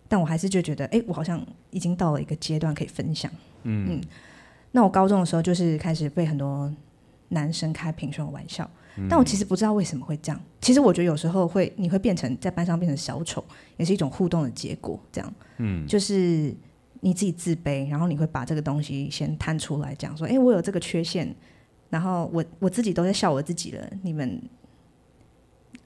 [0.08, 3.32] 但我还是就觉得，哎，我好像已经到了一个阶段可以分享。
[3.64, 4.02] 嗯嗯，
[4.72, 6.72] 那我高中的时候就是开始被很多
[7.30, 8.70] 男生开平胸的玩笑。
[9.10, 10.42] 但我其实不知道为什么会这样。
[10.62, 13.44] 其实我觉得有时候会，你会变成在班上变成小丑，
[13.78, 15.00] 也是一种互动的结果。
[15.12, 16.56] 这样，嗯，就是
[17.02, 21.36] 你自己自卑，然后你会把这个东西先摊出来讲说，哎，我有这个缺陷，
[21.90, 24.42] 然后我我自己都在笑我自己了，你们。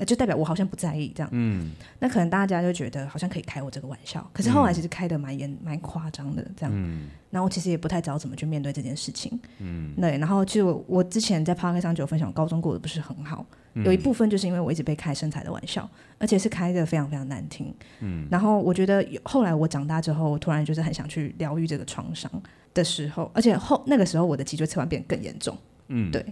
[0.06, 22.32] 就代表我好像不在意这样，嗯，那可能大家就觉得好像可以开我这个玩笑，可是后来其实开的蛮严、蛮夸张的这样，嗯，然后我其实也不太知道怎么去面对这件事情，嗯，对，然后其实我我之前在 Podcast 上就有分享，高中过得不是很好，嗯，有一部分就是因为我一直被开身材的玩笑，而且是开的非常非常难听，嗯，然后我觉得后来我长大之后，我突然就是很想去疗愈这个创伤
[22.74, 25.58] 的时候，而且后那个时候我的脊椎侧弯变得更严重，
[25.88, 26.24] 嗯，对，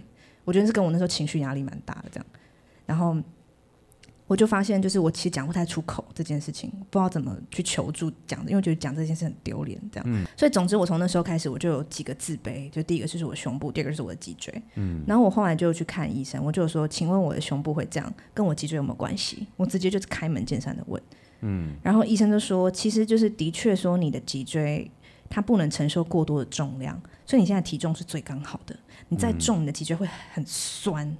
[0.44, 2.26] 我觉得是跟我那时候情绪压力蛮大的这样，
[2.86, 3.16] 然后。
[4.26, 10.04] 我就发现，就是我其实讲不太出口这件事情，不知道怎么去求助讲的，因为觉得讲这件事很丢脸，这样。
[10.08, 10.26] 嗯。
[10.36, 14.52] 所以总之，我从那时候开始，我就有几个自卑，就第一个就是我胸部，第二个就是我的脊椎。
[14.74, 15.04] 嗯。
[15.06, 21.00] 然后我后来就去看医生，我就说：“请问我的胸部会这样，跟我脊椎有没有关系？”我直接就是开门见山的问。
[21.42, 21.76] 嗯。
[21.82, 24.90] 然后医生就说：“其实就是的确说你的脊椎
[25.30, 28.76] 它不能承受过多的重量，所以你现在体重是最刚好的。
[29.08, 31.16] 你再重，你的脊椎会很酸。”嗯，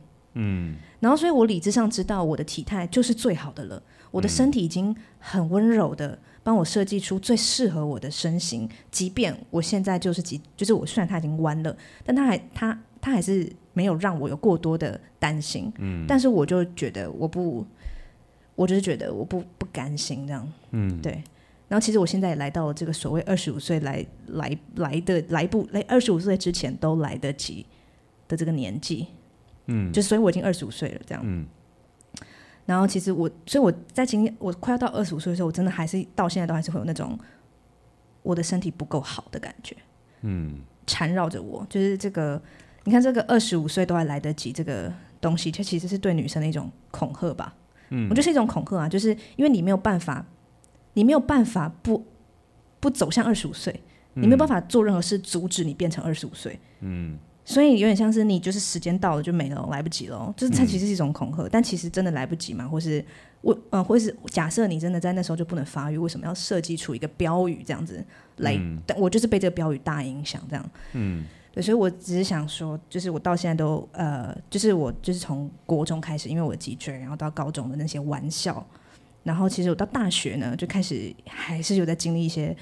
[1.01, 3.83] 然后所以，我理智上知道我的体态就是最好的了。
[4.11, 15.71] 我的身体已经很温柔的帮我设计出最适合我的身形，即便我现在就是极，就是我虽然它已经弯了，但它还它它还是没有让我有过多的担心。
[15.79, 17.67] 嗯，但是我就觉得我不，
[18.55, 20.53] 我就是觉得我不不甘心这样。
[20.71, 21.23] 嗯，对。
[21.69, 27.67] 然后其实我现在也来到了这个所谓二十五岁来来来的来不来二十五岁之前都来得及
[28.29, 29.09] 的这个年纪。
[29.67, 31.23] 嗯，就所以我已经二十五岁了，这样。
[31.25, 31.47] 嗯。
[32.65, 37.17] 然后其实我，所以我在今天我快要到二十五岁的时候，我真的还是到现在都还是会有那种，
[38.23, 39.77] 我的身体不够好的感觉，
[40.23, 41.65] 嗯，缠绕着我。
[41.71, 42.43] 就是这个，
[42.83, 47.55] 你看这个二十五岁都还来得及这个东西，它其实是对女生的一种恐吓吧。
[47.91, 50.27] 嗯，我觉得是一种恐吓啊，就是因为你没有办法，
[50.95, 52.05] 你没有办法不
[52.81, 53.81] 不走向二十五岁，
[54.15, 56.59] 你没有办法做任何事阻止你变成二十五岁。
[56.81, 57.17] 嗯。
[57.49, 60.35] 所以有点像是你就是时间到了就没了，来不及了。
[60.37, 62.67] 就是它其实是一种恐吓，嗯、但其实真的来不及嘛？
[62.67, 63.03] 或是
[63.41, 68.05] 我呃，或是假设你真的在那时候就不能发育，为什么要设计出一个标语这样子
[68.39, 68.57] 来？
[68.57, 70.71] 嗯、但我就是被这个标语大影响这样。
[70.95, 78.67] 嗯，对，所以我只是想说，就是我到现在都呃，就是我就是从国中开始，因为我的脊椎，然后到高中的那些玩笑，
[79.23, 82.57] 然后其实我到大学呢，就开始还是有在经历一些。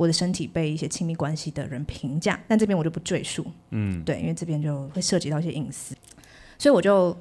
[0.00, 3.44] 我的身体被一些亲密关系的人评价，但这边我就不赘述。
[3.68, 5.94] 嗯，对，因为这边就会涉及到一些隐私，
[6.56, 7.14] 所以我就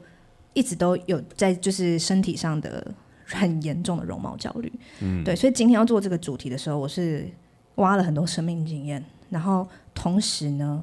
[0.53, 2.89] 一直都有在就是身体上的
[3.25, 4.71] 很严重的容貌焦虑。
[5.01, 7.29] 嗯，对，所以今天要做这个主题的时候，我是
[7.75, 10.81] 挖了很多生命经验，然后同时呢，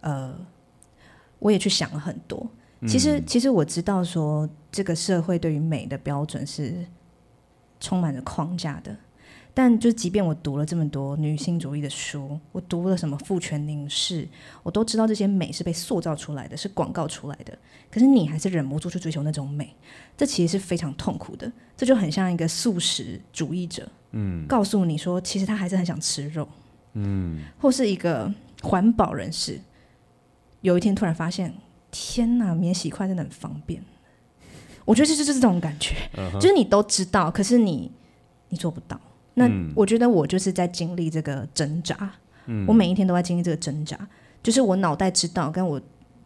[0.00, 0.36] 呃，
[1.38, 2.44] 我也去想了很多。
[2.88, 6.84] 其实，其实我知道说，这个社会对于美的标准是
[7.78, 8.96] 充满着框架的。
[9.58, 14.28] 但就即便我读了这么多女性主义的书，我读了什么父权凝视，
[14.62, 17.58] 我都知道这些美是被塑造出来的，是广告出来的。
[17.90, 19.74] 可是你还是忍不住去追求那种美，
[20.16, 21.50] 这其实是非常痛苦的。
[21.76, 26.48] 这就很像一个素食主义者，嗯，告诉你说，其实他还是很想吃肉，
[26.92, 29.60] 嗯，或是一个环保人士，
[30.60, 31.52] 有一天突然发现，
[31.90, 33.82] 天哪，免洗筷真的很方便。
[34.84, 36.40] 我觉得这就是这种感觉，uh huh.
[36.40, 37.90] 就是你都知道，可是你
[38.50, 39.00] 你做不到。
[39.38, 42.12] 那我觉得我就是在经历这个挣扎，
[42.46, 43.98] 嗯、我每一天都在经历这个挣扎，
[44.42, 45.80] 就是我脑袋知道，跟我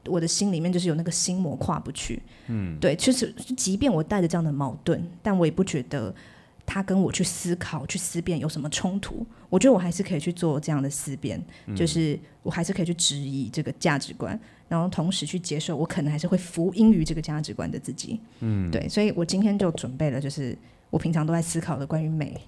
[0.07, 6.13] 我的心里面就是有那个心魔跨不去，嗯，对，就是即便我带着这样的矛盾，但我也不觉得
[6.67, 9.25] 他跟我去思考、去思辨有什么冲突。
[9.49, 20.57] 我觉得我还是可以去做这样的思辨，嗯、就是我还是可以去质疑这个价值观，然后同时去接受我可能还是会服膺于这个价值观的自己，嗯，对，所以我今天就准备了，就是
[20.89, 22.41] 我平常都在思考的关于美。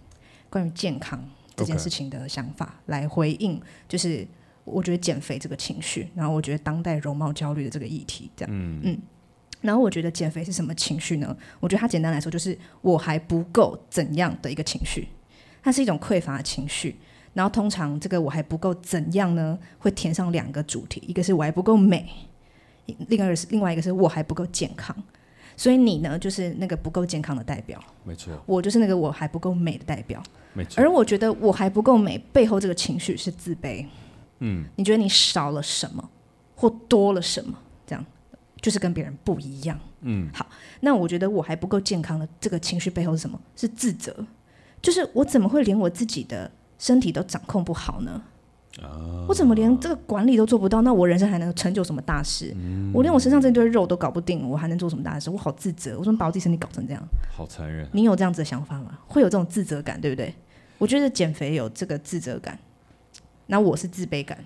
[0.54, 1.20] 关于健康
[1.56, 4.24] 这件事情的想法.来回应，就是
[4.62, 8.98] 我觉得减肥这个情绪，然后我觉得当代容貌焦虑的这个议题，这样，嗯，嗯，
[9.62, 11.36] 然后我觉得减肥是什么情绪呢？
[11.58, 15.08] 我觉得它简单来说就是我还不够怎样的一个情绪，
[15.60, 16.94] 它是一种匮乏的情绪。
[17.32, 19.58] 然后通常这个我还不够怎样呢？
[19.80, 22.08] 会填上两个主题，一个是我还不够美，
[23.08, 24.96] 另外一个是另外一个是我还不够健康。
[25.56, 28.32] 所以你呢，就是那个不够健康的代表，没错。
[28.46, 30.82] 我就是那个我还不够美的代表，没错。
[30.82, 33.84] 而我觉得我还不够美，背后这个情绪是自卑。
[34.40, 36.10] 嗯，你觉得你少了什么，
[36.56, 37.56] 或多了什么？
[37.86, 38.04] 这样
[38.60, 39.78] 就是跟别人不一样。
[40.00, 40.46] 嗯，好。
[40.80, 43.40] 那我觉得我还不够健康的这个情绪背后是什么？
[43.56, 44.26] 是自责。
[44.82, 48.22] 就是我怎么会连我自己的身体都掌控不好呢？
[49.28, 50.82] 我怎么连这个管理都做不到？
[50.82, 52.52] 那我人生还能成就什么大事？
[52.58, 55.30] 嗯、我连我身上这堆肉都搞不定，我还能做什么大事？
[55.30, 57.02] 我好自责，我怎么把我自己身体搞成这样？
[57.32, 57.88] 好残忍！
[57.92, 58.98] 你有这样子的想法吗？
[59.06, 60.34] 会有这种自责感，对不对？
[60.78, 62.58] 我觉得减肥有这个自责感，
[63.46, 64.44] 那我是自卑感。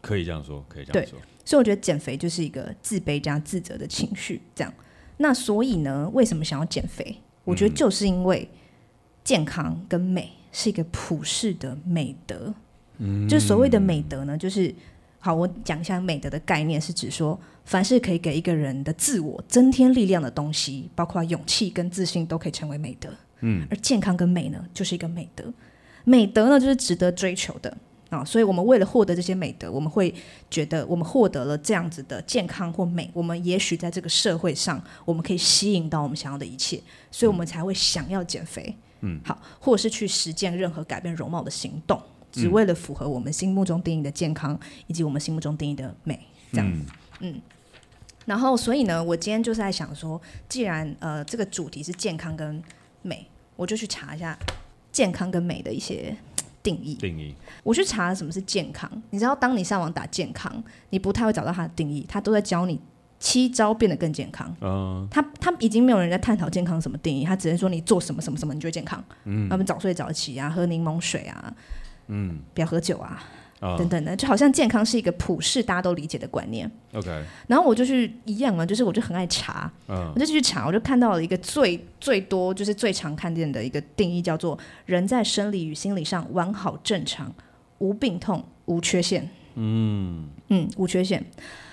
[0.00, 1.18] 可以这样说，可以这样说。
[1.44, 4.72] 所以我觉得减肥就是一个自卑加自责的情绪，这样。
[5.16, 7.16] 那所以呢，为什么想要减肥？
[7.44, 8.48] 我觉得就是因为
[9.24, 12.54] 健康跟美是一个普世的美德。
[13.28, 14.74] 就所谓的美德呢，就是
[15.18, 23.08] 好，我讲一下美德的概念，是指说，凡是可以给一个人的自我增添力量的东西，包括勇气跟自信，都可以成为美德。
[23.40, 25.44] 嗯，而健康跟美呢，就是一个美德。
[26.04, 27.76] 美德呢，就是值得追求的
[28.10, 28.24] 啊。
[28.24, 30.12] 所以我们为了获得这些美德，我们会
[30.50, 38.76] 觉得我们获得了这样子的健康或美，我们也许在这个社会上，我们可以吸引到我们想要的一切，所以我们才会想要减肥。
[39.00, 42.00] 嗯，好，或者是去实践任何改变容貌的行动。
[42.32, 46.18] 只为了符合我们心目中定义的健康，以及我们心目中定义的美，
[46.50, 47.40] 这样，子，嗯，
[48.24, 52.60] 然后所以呢，我今天就是在想说，既然呃这个主题是健康跟
[53.02, 54.36] 美，我就去查一下
[54.90, 56.16] 健康跟美的一些
[56.62, 56.94] 定义。
[56.94, 58.90] 定义，我去查什么是健康。
[59.10, 62.80] 你知道，当你上网打健康，你不太会找到它的定义，它都在教你
[63.18, 64.54] 七招变得更健康。
[64.60, 69.04] 嗯，他他已经没有人在探讨健康什么定义，他只能说你做什么什么什么，你就会健康。
[69.24, 71.54] 嗯，他们早睡早起啊，喝柠檬水啊。
[72.08, 73.22] 嗯，不要喝酒啊，
[73.60, 76.70] 哦、等等的，就好像健康是一个普世大家都理解的观念。
[76.92, 77.08] OK，
[77.46, 87.32] 然后我就去一样啊，就是我就很爱查，嗯、我就去查，我就看到了一个最最多就是最常看见的一个定义，叫做人在生理与心理上完好正常，
[87.78, 89.28] 无病痛，无缺陷。
[89.54, 91.24] 嗯嗯，无缺陷。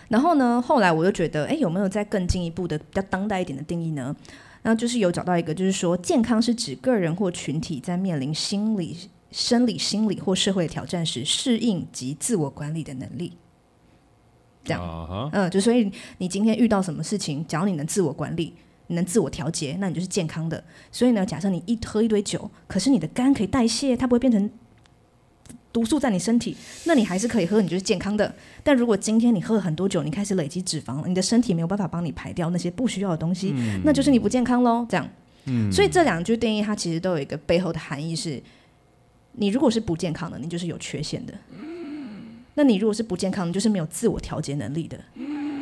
[0.09, 4.15] 然后呢，后来我就觉得，哎，有没有再更进一步的比较当代一点的定义呢？
[4.61, 8.97] 然后就是有找到一个，就是说健康是指个人或群体在面临心理。
[9.31, 13.37] 生理、心理或社会挑战时适应及自我管理的能力。
[14.63, 15.29] 这样，uh huh.
[15.31, 18.53] 嗯，就所以你今天遇到什么事情，只要你能自我管理，
[18.87, 20.63] 你能自我调节，那你就是健康的。
[20.91, 24.49] 所以呢，假设你一喝一堆酒，可是你的肝可以代谢，它不会变成
[25.71, 28.33] 毒素在你身体，那你还是可以喝，你就是健康的。
[28.63, 34.85] 但如果今天你喝了很多酒，你开始累积脂肪了，你的身体没有办法帮你排掉那些不需要的东西，嗯、那就是你不健康喽。
[34.89, 35.07] 这样，
[35.45, 38.41] 嗯、所以这两句定义它其实都有一个背后的含义是：
[39.33, 41.33] 你如果是不健康的，你就是有缺陷的。
[42.55, 44.99] 那你如果是不健康的，就是没有自我调节能力的。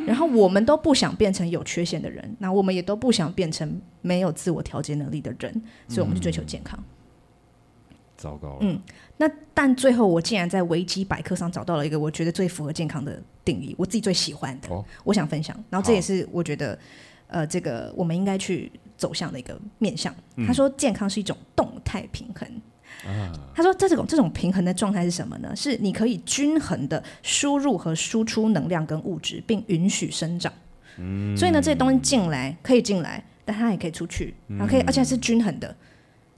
[0.06, 6.82] 然后我们都不想变成有缺陷的人，那我们也都不想变成没有自我调节能力的人，所以我们去追求健康。
[8.16, 8.56] 糟糕。
[8.62, 8.80] 嗯，
[9.18, 15.54] 那但最后我竟然在维基百科上找到了一个我觉得最符合健康的定义，我自己最喜欢的，哦、我想分享。
[15.70, 16.76] 然后这也是我觉得，
[17.28, 20.12] 呃，这个我们应该去走向的一个面向。
[20.36, 22.48] 嗯、他说，健康是一种动态平衡。
[23.06, 25.54] 啊、他说，这种这种平衡的状态是什么呢？
[25.54, 30.52] 是你可以均衡的输入和输出能量跟物质，并允许生长。
[30.96, 35.74] 嗯、所以呢，这些东西进来可以进来，但它也可以出去，然后可以，而且是均衡的。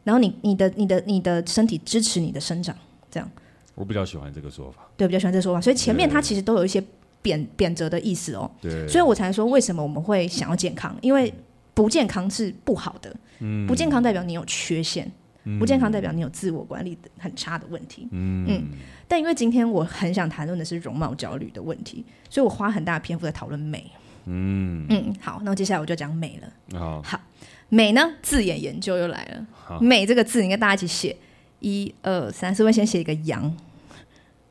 [0.05, 2.77] 然后你你的你的你的身体支持你的生长，
[3.11, 3.29] 这样。
[3.75, 4.87] 我比较喜欢这个说法。
[4.99, 5.61] 对，比较喜欢这个说法。
[5.61, 6.83] 所以前面它其实都有一些
[7.23, 8.51] 贬贬谪的意思哦。
[8.61, 8.87] 对。
[8.87, 10.95] 所以我才说，为什么我们会想要健康？
[11.01, 11.33] 因为
[11.73, 13.17] 不健康是不好的。
[13.39, 13.67] 嗯。
[13.67, 15.11] 不健康代表你有缺陷。
[15.59, 18.09] 不健康代表你有自我管理很差的问题。
[18.11, 18.69] 嗯，嗯，
[19.09, 23.91] 但因为今天我很想谈论的是容貌焦虑的问题，所以我花很大的篇幅在讨论美。
[24.27, 26.79] 嗯嗯，好，那接下来我就讲美了。
[26.79, 27.21] 好，好，
[27.69, 28.13] 美呢？
[28.23, 29.47] 字眼研究又来了。
[29.53, 31.17] 好美这个字，你跟大家一起写。
[31.61, 33.55] 一二三，是不是先写一个羊？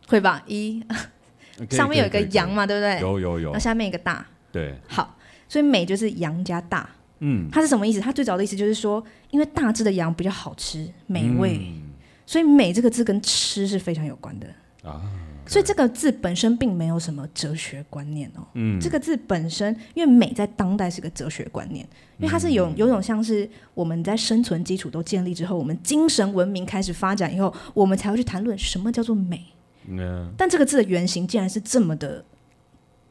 [0.08, 0.44] 会吧？
[0.46, 0.84] 一
[1.72, 3.00] 上面有一个羊嘛，对不对？
[3.00, 3.52] 有有有。
[3.52, 4.26] 那下面一个大。
[4.52, 4.76] 对。
[4.88, 6.90] 好，所以美就是羊加大。
[7.20, 8.00] 嗯，它是什么意思？
[8.00, 11.92] 它最早的意思就是说，因为大只的羊比较好吃、美味，嗯、
[12.26, 14.48] 所以“美”这个字跟吃是非常有关的
[14.90, 15.02] 啊。
[15.46, 18.46] 所以这个字本身并没有什么哲学观念哦。
[18.54, 21.84] 嗯，这个字本身，因为美在当代是个哲学观念，
[22.20, 29.44] 因为它是有有种像是我们在生存基础都建立之后，我们精神文明开始发展以后，我们才会去谈论什么叫做美。
[29.88, 32.24] 嗯，但这个字的原型竟然是这么的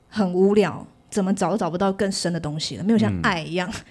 [0.09, 3.69] 很无聊，怎么找都找不到更深的东西了，没有像爱一样。
[3.69, 3.85] 嗯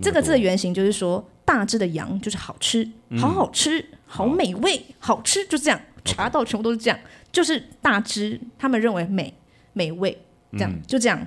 [0.00, 6.98] 这个字的原型就是说，大只的羊就是好吃，好好吃，嗯、好美味，好，好吃，就这样，查到全部都是这样
[7.30, 9.34] 就是大只，他们认为美
[9.72, 10.16] 美味，
[10.52, 11.26] 这样、嗯、就这样。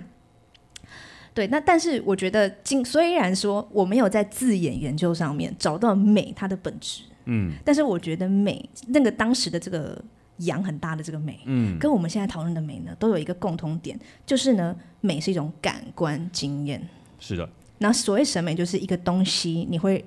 [1.34, 10.01] 对，那但是我觉得，今虽然说我没有在字眼研究上面找到美它的本质，嗯，但是我觉得美那个当时的这个
[10.38, 16.88] 羊很大的这个美，嗯，跟我们现在讨论的美呢，都有一个共通点，就是呢，美是一种感官经验，
[17.19, 17.49] 是的。
[17.77, 20.03] 那所谓审美，就是一个东西，你会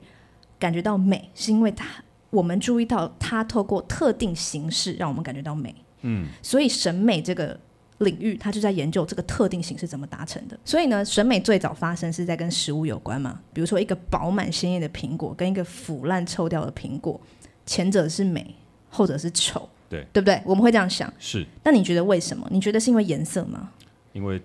[0.59, 1.87] 感觉到美，是因为它，
[2.31, 5.75] 我们注意到它透过特定形式让我们感觉到美。
[6.01, 7.59] 嗯，所以审美这个
[7.99, 10.59] 领域，它就在研究这个特定形式怎么达成的。
[10.65, 17.21] 所以呢，审美最早发生是在跟食物有关嘛，比如说一个饱满鲜艳的苹果跟一个腐烂臭掉的苹果，
[17.67, 18.55] 前者是美，
[18.89, 20.41] 后者是丑，对，对不对？
[20.45, 21.13] 我们会这样想。
[21.19, 21.47] 是。
[21.63, 22.49] 那你觉得为什么？
[22.51, 23.71] 你觉得是因为颜色吗？
[24.15, 24.41] 因为。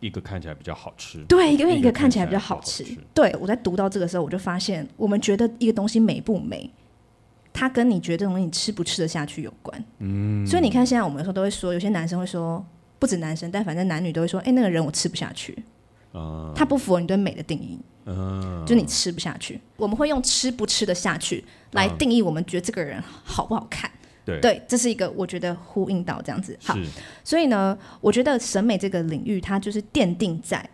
[0.00, 2.84] 一个看起来比较好吃，对，因为一个看起来比较好吃。
[3.12, 6.70] 对，我在读到这个时候，我就发现，我们觉得一个东西美不美，
[7.52, 9.84] 它跟你觉得这东西你吃不吃得下去有关。
[9.98, 12.64] 嗯，所以你看，现在我们有时候都会说，有些男生会说，
[12.98, 15.56] 不止男生，但反正男女都会说，哎，那个人我吃不下去，
[16.12, 19.60] 啊，他不符合你对美的定义，啊，就你吃不下去。
[19.76, 23.90] 我们会用吃不吃得下去来定义我们觉得这个人好不好看。
[24.28, 26.56] 对，对，这是一个我觉得呼应到这样子。
[26.62, 26.76] 好，
[27.24, 30.68] 所以呢，我觉得审美这个领域，它就是奠定在，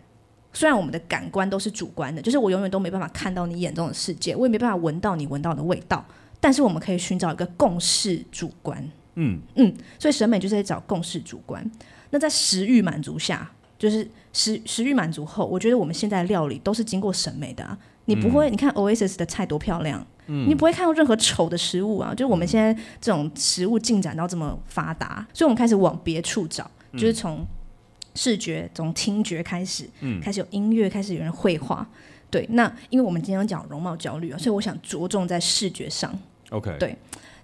[0.51, 6.05] 虽然我们的感官都是主观的，就是我永远都没办法看到你眼中的世界，我也没办法闻到你闻到的味道，
[6.39, 8.85] 但是我们可以寻找一个共识主观。
[9.15, 11.65] 嗯嗯，所以审美就是在找共识主观。
[12.09, 17.77] 那在食欲满足下，就是食食欲满足后，我觉得我们现在料理都是经过审美的啊。
[18.05, 20.05] 你不会，嗯、你看 Oasis 的菜多漂亮。
[20.27, 22.09] 嗯、你不会看到任何丑的食物啊！
[22.09, 27.45] 就是我们现在这种食物进展到这么发达，所以我们开始往别处找，嗯、就是从
[28.15, 31.87] 视觉、从听觉开始，嗯、开始有音乐，开始有人绘画。
[32.31, 36.11] 对，那因为我们今天讲容貌焦虑啊，所以我想着重在视觉上。
[36.49, 36.97] OK，对，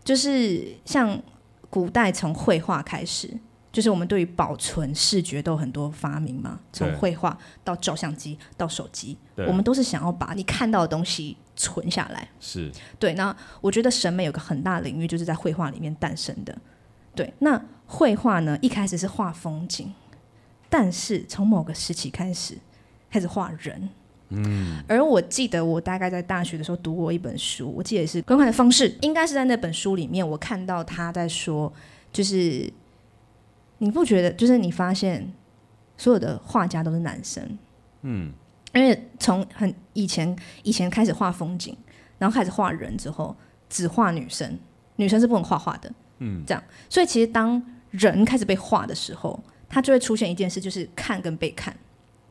[0.03, 1.22] 就是像
[1.70, 3.30] 古代从绘画开始。
[3.72, 9.17] 就是我们对于保存视觉都有很多发明嘛，从绘画到照相机到手机，
[9.47, 12.28] 我们都是想要把你看到的东西存下来。
[12.39, 13.13] 是对。
[13.13, 16.55] 那我觉得审美有个很大的领域，就是在绘画里面诞生的。
[17.15, 19.93] 对，那绘画呢，一开始是画风景，
[20.69, 22.57] 但是从某个时期开始
[23.09, 23.89] 开始画人。
[24.34, 31.72] 嗯，而我记得我大概在大学的时候读过一本书，我记得也是观看的方式，应该是在那本书里面，我看到他在说，
[32.13, 32.72] 就是
[33.82, 35.27] 你不觉得，就是你发现
[35.97, 37.57] 所有的画家都是男生，
[38.03, 38.32] 嗯，
[38.75, 41.75] 因为从很以前以前开始画风景，
[42.19, 43.36] 然后开始画人之后，
[43.67, 44.59] 只画女生，
[44.97, 47.59] 女生是不能画画的，嗯，这样，所以其实当
[47.89, 51.75] 人开始被画的时候，他就会出现一件事，就是看跟被看。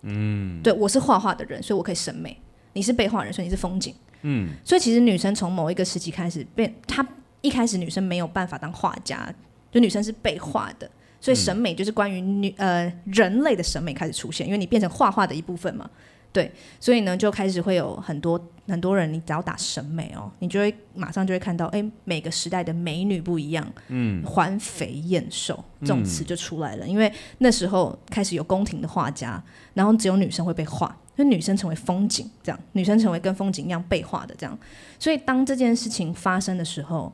[0.03, 2.40] 嗯，对，我是画画的人，所以我可以审美。
[2.74, 3.92] 你是被画人，所以你是风景。
[4.22, 7.05] 嗯，所以其实女生从某一个时期开始被，她
[7.40, 9.34] 一开始女生没有办法当画家，
[9.72, 10.88] 就女生是被画的，
[11.21, 15.89] 所以审美就是关于女呃人类的审美开始出现，因为你变成画画的一部分嘛。
[16.33, 16.49] 对，
[16.79, 29.43] 所以呢，就开始会有很多很多人，你只要打审美哦，你就会马上就会看到，哎，每个时代的美女不一样，嗯，环肥燕瘦这种词就出来了，嗯，因为那时候开始有宫廷的画家，
[29.75, 34.57] 然后只有女生会被画，就女生成为风景，这样，女生成为跟风景一样被画的这样，
[35.01, 37.12] 所以当这件事情发生的时候，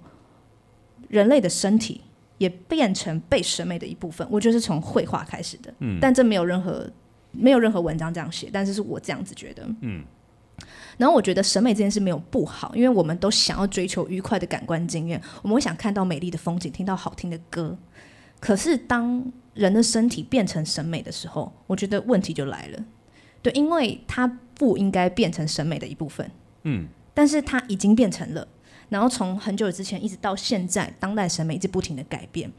[1.08, 2.02] 人类的身体
[2.38, 6.90] 也变成被审美的一部分，我觉得是从绘画开始的，嗯，但这没有任何。
[7.38, 9.62] 没有任何文章这样写，但是是我这样子觉得。
[9.82, 10.02] 嗯，
[10.96, 17.76] 然后我觉得审美这件事没有不好，因为我们都想要追求愉快的感官经验，我们会想看到美丽的风景，听到好听的歌。
[18.40, 19.22] 可是当
[19.52, 22.82] 人的身体变成审美的时候，我觉得问题就来了。
[23.42, 26.30] 对，因为它不应该变成审美的一部分。
[26.62, 28.48] 嗯，但是它已经变成了。
[28.88, 32.50] 然后从很久之前一直到现在，当代审美一直不停的改变。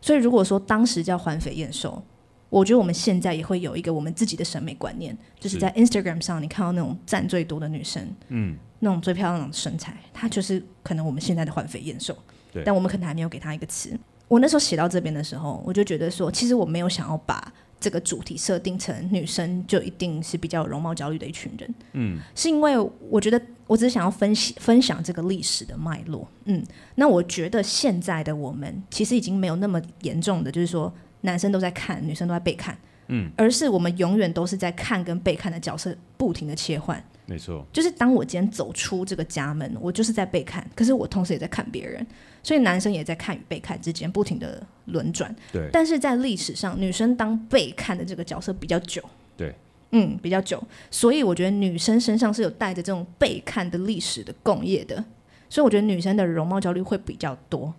[0.00, 2.02] 所以如果说当时叫环肥燕瘦。
[2.48, 12.16] 我觉得我们现在也会有一个我们自己的审美观念，就是在 Instagram 上你看到那种赞最多的女生，嗯，那种最漂亮的身材，她就是可能我们现在的环肥燕瘦，
[12.64, 13.98] 但我们可能还没有给她一个词。
[14.28, 26.64] 我那时候写到这边的时候，我就觉得说，其实我没有想要把这个主题设定成女生就一定是比较有容貌焦虑的一群人，嗯，是因为我觉得我只是想要分析分享这个历史的脉络，嗯，
[26.94, 30.92] 那我觉得现在的我们其实已经没有那么严重的，就是说。
[31.22, 32.76] 男生都在看，女生都在被看，
[33.08, 42.06] 嗯，而是我们永远都是在看跟被看的角色不停的切换，没错，就是当我今天走出这个家门，我就是在被看，可是我同时也在看别人，
[42.46, 49.02] 所以男生也在看与被看之间不停的轮转，对，但是在历史上，女生当被看的这个角色比较久，
[49.36, 49.52] 对，
[49.90, 55.04] 嗯，比较久，所以我觉得女生身上是有带着这种被看的历史的共业的，
[55.50, 57.74] 所以我觉得女生的容貌焦虑会比较多。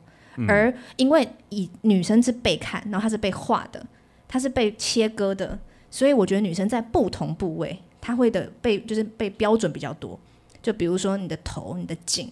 [0.50, 3.82] 而因为以女生是被看，然后她是被画的，
[4.28, 5.58] 她是被切割的，
[5.90, 10.20] 所以我觉得女生在不同部位，她会的被就是被标准比较多。
[10.62, 12.30] 就比如说你的头、你的颈，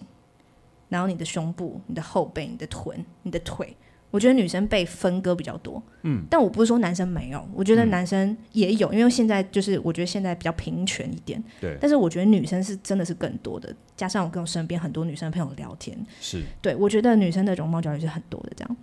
[0.88, 3.76] 然后你的胸部、你的后背、你的臀、你的腿。
[4.12, 18.76] 我觉得女生被分割比较多，嗯，但我不是说男生没有，我觉得男生也有，嗯、因为现在就是我觉得现在比较平权一点，对，但是我觉得女生是真的是更多的，加上我跟我身边很多女生朋友聊天，是对，我觉得女生的容貌焦虑是很多的这样。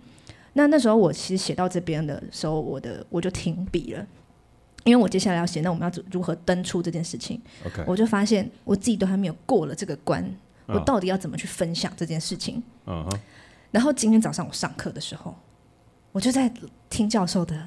[0.52, 4.06] 那那时候我其实写到这边的时候，我的我就停笔了，
[4.84, 10.22] 因为我接下来要写，那我们要如何登出这件事情？OK，我就发现我自己都还没有过了这个关，
[10.66, 12.62] 我到底要怎么去分享这件事情？
[12.86, 13.20] 嗯哼。
[13.70, 15.34] 然后今天早上我上课的时候，
[16.12, 16.52] 我就在
[16.88, 17.66] 听教授的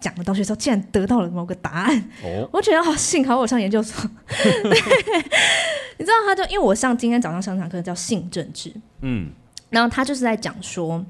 [0.00, 1.98] 讲的东西的时候，竟然得到了某个答案。
[2.24, 4.08] 哦， 我觉得好幸好我上研究所。
[5.98, 9.30] 你知道，他就因为我上今天早上上堂课叫性政治，嗯，
[9.68, 11.04] 然后他就是在讲说，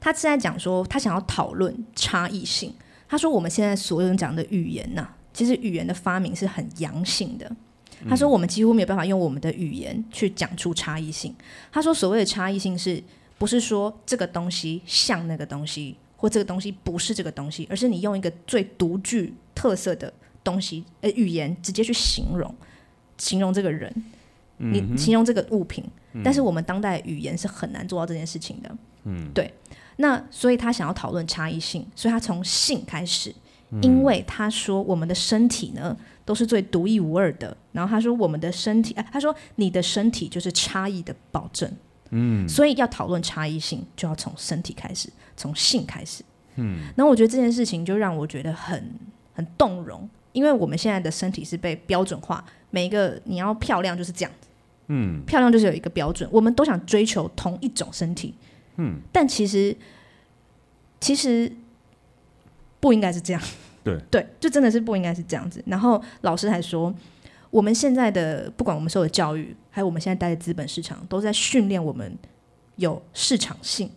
[0.00, 2.74] 他是在讲说，他想要讨论差异性。
[3.06, 7.48] 他说，我们现在所有人讲的语言呐、啊，其实语言的发明是很阳性的。
[8.08, 11.34] 他说：“我们几乎没有办法用我们的语言去讲出差异性。”
[11.72, 13.02] 他说：“所谓的差异性，是
[13.38, 22.54] 不是说这个东西像那个东西，或这个东西不是这个东西，而是你用一个最独具特色的东西，呃，语言直接去形容，
[23.18, 23.92] 形容这个人，
[24.58, 25.84] 你形容这个物品。
[26.22, 28.76] 但是我们当代语言是很难做到这件事情的。
[29.02, 29.52] 嗯，对。
[29.96, 33.34] 那所以他想要讨论差异性，所以他从性开始，
[33.82, 35.96] 因为他说我们的身体呢。”
[36.26, 37.54] 都是最独一无二的。
[37.70, 41.70] 然后他说：“我们的身体，哎，他说你的身体就是差异的保证。
[42.12, 46.24] 嗯，所以要讨论差异性，就要从身体开始，从性开始。
[46.54, 48.90] 嗯，然后我觉得这件事情就让我觉得很
[49.34, 54.48] 很动容，因为我们现在的身体是被标准化，每一个你要漂亮就是这样子。
[54.86, 58.32] 嗯，漂亮就是有一个标准，我们都想追求同一种身体。
[58.76, 59.76] 嗯，但其实
[61.00, 61.52] 其实
[62.80, 63.42] 不应该是这样。”
[63.84, 65.62] 对对，就真的是不应该是这样子。
[65.66, 66.92] 然后老师还说，
[67.50, 72.18] 我们现在的不管我们受的教育，还有我们现在待的资本市场，都在训练我们
[72.76, 73.90] 有市场性，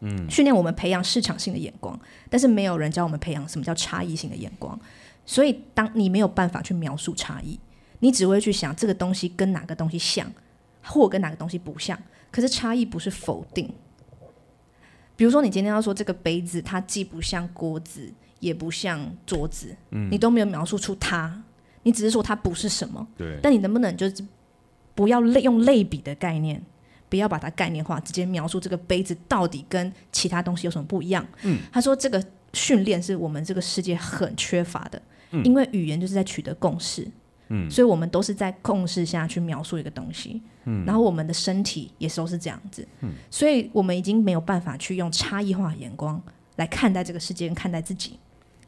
[0.00, 4.78] 嗯，训练我们培养市场性的眼光，但是没有人教我们培养什么叫差异性的眼光。
[5.24, 7.58] 所以当你没有办法去描述差异，
[8.00, 10.30] 你只会去想这个东西跟哪个东西像，
[10.82, 11.96] 或跟哪个东西不像。
[12.32, 13.72] 可是差异不是否定。
[15.14, 18.10] 比如说，你今天要说这个杯子，它既不像锅子，
[18.40, 21.42] 也不像桌子，嗯，你都没有描述出它，
[21.84, 23.06] 你只是说它不是什么。
[23.16, 23.38] 对。
[23.42, 24.26] 但你能不能就是
[24.94, 26.60] 不要类用类比的概念，
[27.08, 31.26] 不要把它概念化，直接描述这个杯子到底跟其他东西有什么不一样？
[31.42, 31.60] 嗯。
[31.72, 32.22] 他说这个
[32.52, 37.06] 训练是我们这个世界很缺乏的，嗯，因为语言就是在取得共识。
[37.52, 46.22] 嗯，所以我们都是在共识下去描述一个东西，嗯，然后我们的身体也都是这样子，嗯，所以我们已经没有办法去用差异化眼光
[46.54, 48.20] 来看待这个世界，跟看待自己，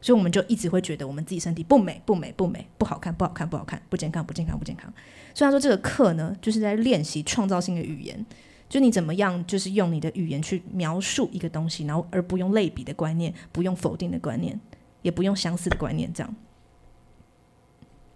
[0.03, 4.91] 所以我们就一直会觉得我们自己身体不美、不美、不美、不好看、不好看、不好看、不健康、不健康、不健康。
[5.33, 8.25] 所以他说这个课呢，就是在练习创造性的语言，
[8.67, 14.59] 就你怎么样，就是用你的语言去描述一个东西，然后而不用类比的观念，不用否定的观念，
[15.03, 16.35] 也不用相似的观念，这样。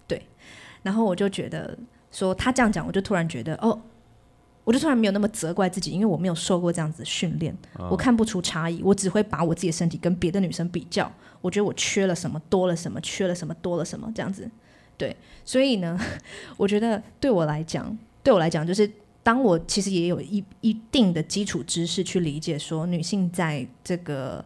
[0.08, 0.22] 对
[0.84, 1.78] 然后我就觉得
[2.12, 3.82] 说他这样讲，我就突然觉得哦，
[4.68, 11.10] 我就突然没有那么责怪自己，因为我没有受过这样子的训练，哦、我看不出差异，我只会把我自己的身体跟别的女生比较，
[11.40, 14.52] 我觉得我缺了什么，多了什么，缺了什么，多了什么，这样子。
[14.98, 15.16] 对，
[15.46, 15.98] 所以呢，
[16.58, 18.92] 我觉得对我来讲，对我来讲，就是
[19.24, 24.44] 当我其实也有一一定的基础知识去理解说，女性在这个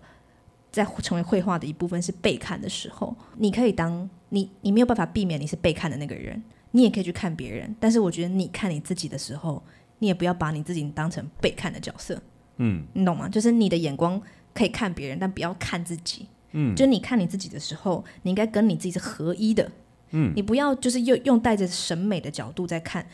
[0.72, 4.08] 在成为绘画的一部分是被看的时候，你可以当。
[4.34, 6.42] 你你没有办法避免你是被看的那个人，
[6.72, 9.62] 你也可以去看别人，但是我觉得你看你自己的时候，
[10.02, 12.20] 你也不要把你自己当成被看的角色，
[12.58, 13.30] 嗯，你懂吗？
[13.30, 14.20] 就是你的眼光
[14.54, 19.72] 可以看别人，但不要看自己，嗯，就是你看你自己的时候，你应该跟你自己是合一的，
[20.10, 23.06] 嗯，你不要就是用用带着审美的角度在看，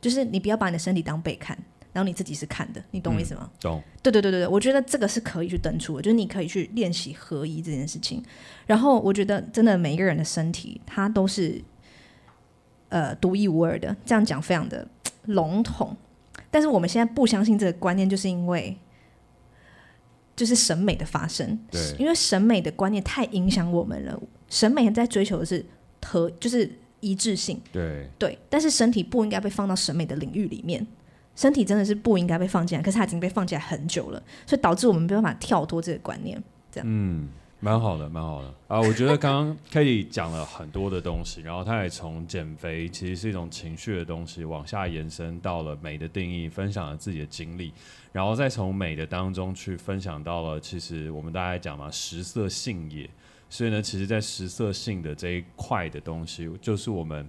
[0.00, 1.58] 就是你不要把你的身体当被看。
[1.92, 3.48] 然后你自己是看的，你懂我意思吗？
[3.50, 3.82] 嗯、懂。
[4.02, 8.22] 对对对对对，我觉得这个是可以去登出的，就是你可以去练习合一这件事情。
[8.66, 11.58] 然后我觉得真的每一个人的身体，它都是
[12.90, 13.96] 呃独一无二的。
[14.04, 14.86] 这样讲非常的
[15.24, 15.96] 笼统，
[16.50, 18.76] 但是我们现在不相信这个观念，就是因为
[20.34, 21.58] 就是审美的发生。
[21.70, 24.20] 对，因为审美的观念太影响我们了。
[24.48, 25.64] 审美在追求的是
[26.04, 26.70] 和就是
[27.00, 27.60] 一致性。
[27.72, 30.86] 对对，但是身体不应该被放到审美的领域里面。
[31.34, 36.42] 身体真的是不应该被放进来，可是它已经被放进来很久了，所以导致我们没办法跳脱这个观念。
[36.72, 37.28] 这样，嗯，
[37.58, 38.80] 蛮好的，蛮好的 啊！
[38.80, 47.72] 我觉得刚刚 Katie 讲了很多的东西，然后他也从减肥其实是一种情绪的东西，往下延伸到了美的定义，分享了自己的经历，
[48.12, 53.08] 然后再从美的当中去分享到了，其实我们大家讲嘛，食色性也，
[53.48, 57.28] 所以呢，其实，在食色性的这一块的东西，就是我们。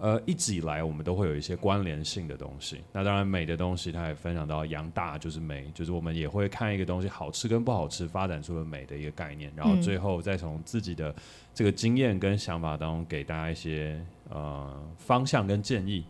[0.00, 2.80] 呃，一直以来我们都会有一些关联性的东西。
[2.90, 9.52] 那当然，美的东西，它也分享到羊大就是美，就是我们也会看一个东西好吃跟不好吃，发展出了美的一个概念。
[9.54, 11.14] 然后最后再从自己的
[11.52, 16.02] 这个经验跟想法当中给大家一些呃方向跟建议。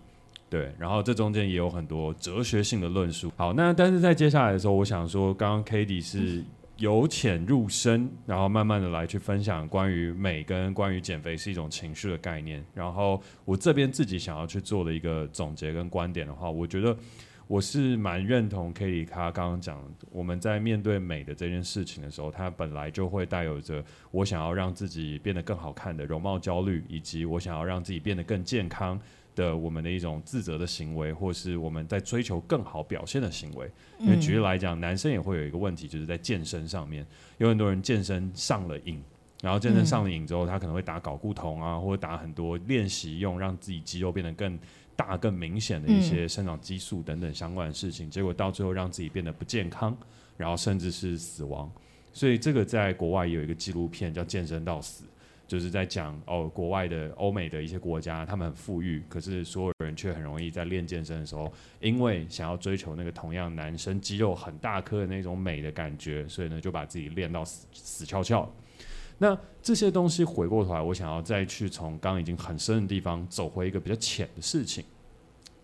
[0.48, 3.32] 对，然后这中间也有很多哲学性的论述。
[3.36, 6.44] 好，那但是在接下来的时候，我想说，刚刚 Katie 是。
[6.80, 12.64] 由浅入深，然后慢慢的来去分享关于美跟关于减肥是一种情绪的概念。
[12.72, 16.96] 然后我这边自己想要去做的一个总结跟观点的话，我觉得
[17.46, 19.78] 我是蛮认同 k i t 他刚刚讲，
[20.10, 28.98] 我们在面对美的这件事情的时候，它本来就会带有着我想要让自己变得更好看的容貌焦虑，以及我想要让自己变得更健康。
[29.34, 33.70] 的我们的一种自责的行为，或是我们在追求更好表现的行为。
[33.98, 37.06] 因为举例来讲，男生也会有一个问题，就是在健身上面，
[37.38, 39.02] 有很多人健身上了瘾，
[39.42, 44.58] 然后健身上了瘾之后，他可能会打睾固酮啊，或者打很多练习用让自己肌肉变得更
[44.96, 49.96] 大、更明显的一些生长激素等等相关的事情，结果到最后让自己变得不健康，
[50.36, 51.70] 然后甚至是死亡。
[52.12, 55.04] 所以这个在国外也有一个纪录片叫《健身到死》。
[55.50, 68.48] 就是在讲哦，国外的欧美的一些国家，他们很富裕，可是所有人却很容易在练健身的时候，因为想要追求那个同样男生肌肉很大颗的那种美的感觉，所以呢就把自己练到死死翘翘。
[69.18, 74.84] 那这些东西回过头来，我想要再去从刚刚已经很深的地方走回一个比较浅的事情。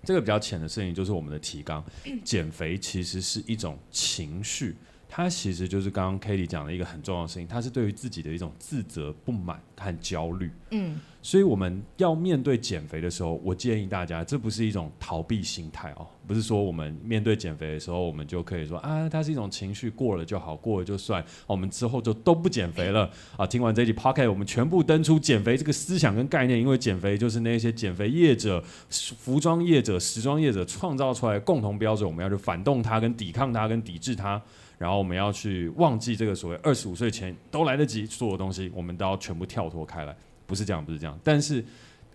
[0.03, 1.84] 这个比较浅的事情就是我们的提纲，
[2.24, 4.74] 减肥其实是一种情绪。
[5.16, 10.50] 它其实就是刚刚 Katie 讲的一个很重要的事情，它是对于自己的一种自责、不满和焦虑。
[10.72, 23.46] 嗯，所以我们要面对减肥的时候，我建议大家，这不是一种逃避心态哦，不是说我们面对减肥的时候，我们就可以说啊，它是一种情绪，过了就好，过了就算，我们之后就都不减肥了啊。
[23.46, 34.42] 听完这集 Podcast，我们全部登出减肥这个思想跟概念，因为减肥就是那些减肥业者、服装业者、时装业者创造出来的共同标准，我们要去反动它、跟抵抗它、跟抵制它。
[34.78, 40.16] 然后我们要去忘记这个所谓二十五岁前都来得及做的东西，我们都要全部跳脱开来。
[40.46, 41.18] 不是这样，不是这样。
[41.24, 41.64] 但是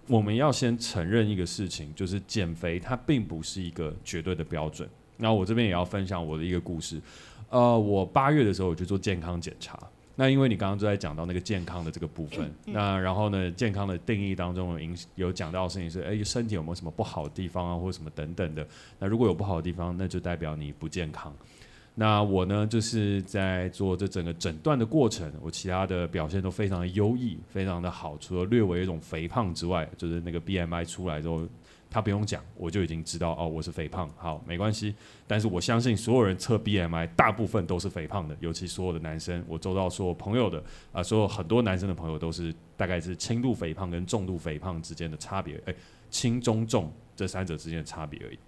[0.07, 4.88] 我们要先承认一个事情，就是减肥它并不是一个绝对的标准。
[5.18, 7.01] 那我这边也要分享我的一个故事。
[7.49, 9.78] 呃，我八月的时候我去做健康检查。
[10.16, 18.66] 那因为你刚刚就在讲到那个健康的这个部分，嗯嗯、那然后呢，健康的定义当中有影有讲到的事情是，哎，身体有没有什么不好的地方啊，或者什么等等的。
[18.99, 21.34] 那如果有不好的地方，那就代表你不健康。
[21.96, 28.18] 那我呢，就是在做这整个诊断的过程，我其他的表现都非常的优异，非常的好。
[28.18, 31.48] 除了略微一种肥胖之外，就是那个 BMI 出来之后。
[31.94, 34.96] 他不用讲，我就已经知道哦，我是肥胖，好，没关系。
[35.28, 40.64] 但是我相信所有人测 BMI，大部分都是肥胖的，尤其所有的男生，我周到所有朋友的啊、
[40.94, 45.76] 呃，所有很多男生的朋友都是大概是轻度肥胖跟重度肥胖之间的差别，哎，
[46.10, 48.39] 轻中重这三者之间的差别而已。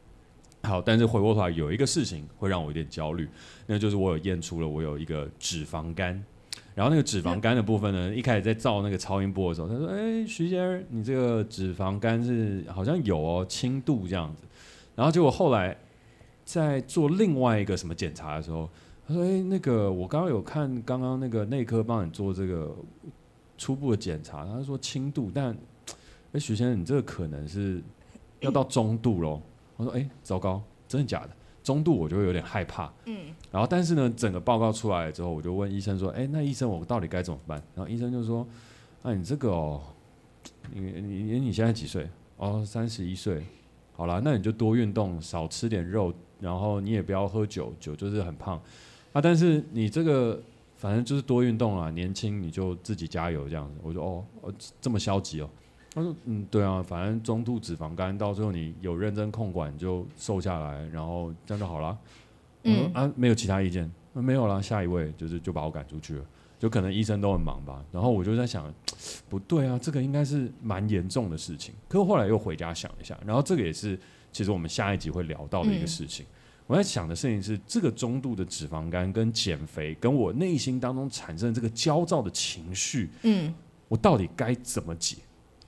[0.63, 3.27] 好，但是回过头来有一个事情会让我有点焦虑，
[3.67, 6.23] 那就是我有验出了我有一个脂肪肝。
[6.73, 14.43] 然后那个脂肪肝的部分呢，一开始在照那个超音波的时候，他说：“哎，徐先生，你这个脂肪肝是好像有哦，轻度这样子。”
[14.95, 15.77] 然后结果后来
[16.45, 18.67] 在做另外一个什么检查的时候，
[19.07, 22.73] 他说：“哎，那个我刚刚有看刚刚那个内科帮你做这个
[23.57, 25.55] 初步的检查，他说轻度，但
[26.31, 27.83] 哎，徐先生，你这个可能是
[28.39, 29.41] 要到中度喽。”
[29.83, 31.29] 我说：“哎，糟糕，真的假的？”
[31.63, 38.45] 中度我就会有点害怕，嗯，然后但是呢，整个报告出来之后，我就问医生说：“哎，那医生我到底该怎么办？”然后医生就说
[39.01, 39.81] ：“啊，你这个哦，
[40.73, 42.09] 你你你现在几岁？
[42.35, 43.41] 哦，三十一岁。
[43.93, 48.61] 好了，那你就多运动，少吃点肉，然后你也不要喝酒，酒就是很胖
[49.13, 49.21] 啊。
[49.21, 50.41] 但是你这个
[50.75, 55.49] 反正就是多运动啊，年轻你就自己加油这样子。”我说：“哦，哦，这么消极哦。”
[55.93, 61.97] 他说：“嗯，对啊，反正中度脂肪肝到最后你有认真控管就瘦下来，然后这样就好了。
[62.63, 64.61] 嗯啊，没有其他意见，那没有了。
[64.61, 66.25] 下一位就是就把我赶出去了，
[66.57, 67.83] 就可能医生都很忙吧。
[67.91, 68.73] 然后我就在想，
[69.29, 71.75] 不对啊，这个应该是蛮严重的事情。
[71.87, 73.99] 可是后来又回家想一下，然后这个也是
[74.31, 76.25] 其实我们下一集会聊到的一个事情。
[76.65, 83.53] 我在想的事情是，这个中度的脂肪肝跟减肥，跟我内心当中产生的这个焦躁的情绪，嗯，
[83.89, 85.17] 我到底该怎么解？”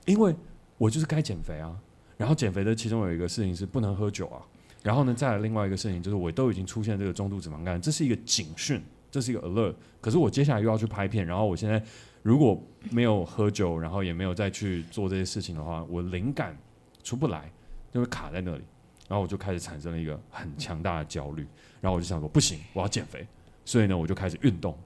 [0.06, 0.34] 因为
[0.78, 1.78] 我就是该减肥啊，
[2.16, 4.40] 然后减肥的其中有一个事情是不能喝酒啊，
[4.82, 9.74] 然后呢，再来另外一个事情就是我都已经出现这个中度脂肪肝，这是一个警讯，这是一个 alert。
[10.00, 11.82] 可是我接下来又要去拍片，然后我现在
[12.22, 16.56] 如果没有喝酒，然后也没有再去做这些事情的话，我灵感
[17.02, 17.50] 出不来，
[17.92, 18.62] 就会卡在那里，
[19.08, 21.44] 然后我就开始产生了一个很强大的焦虑，
[21.80, 23.26] 然后我就想说不行，我要减肥，
[23.64, 24.78] 所以呢，我就开始运动，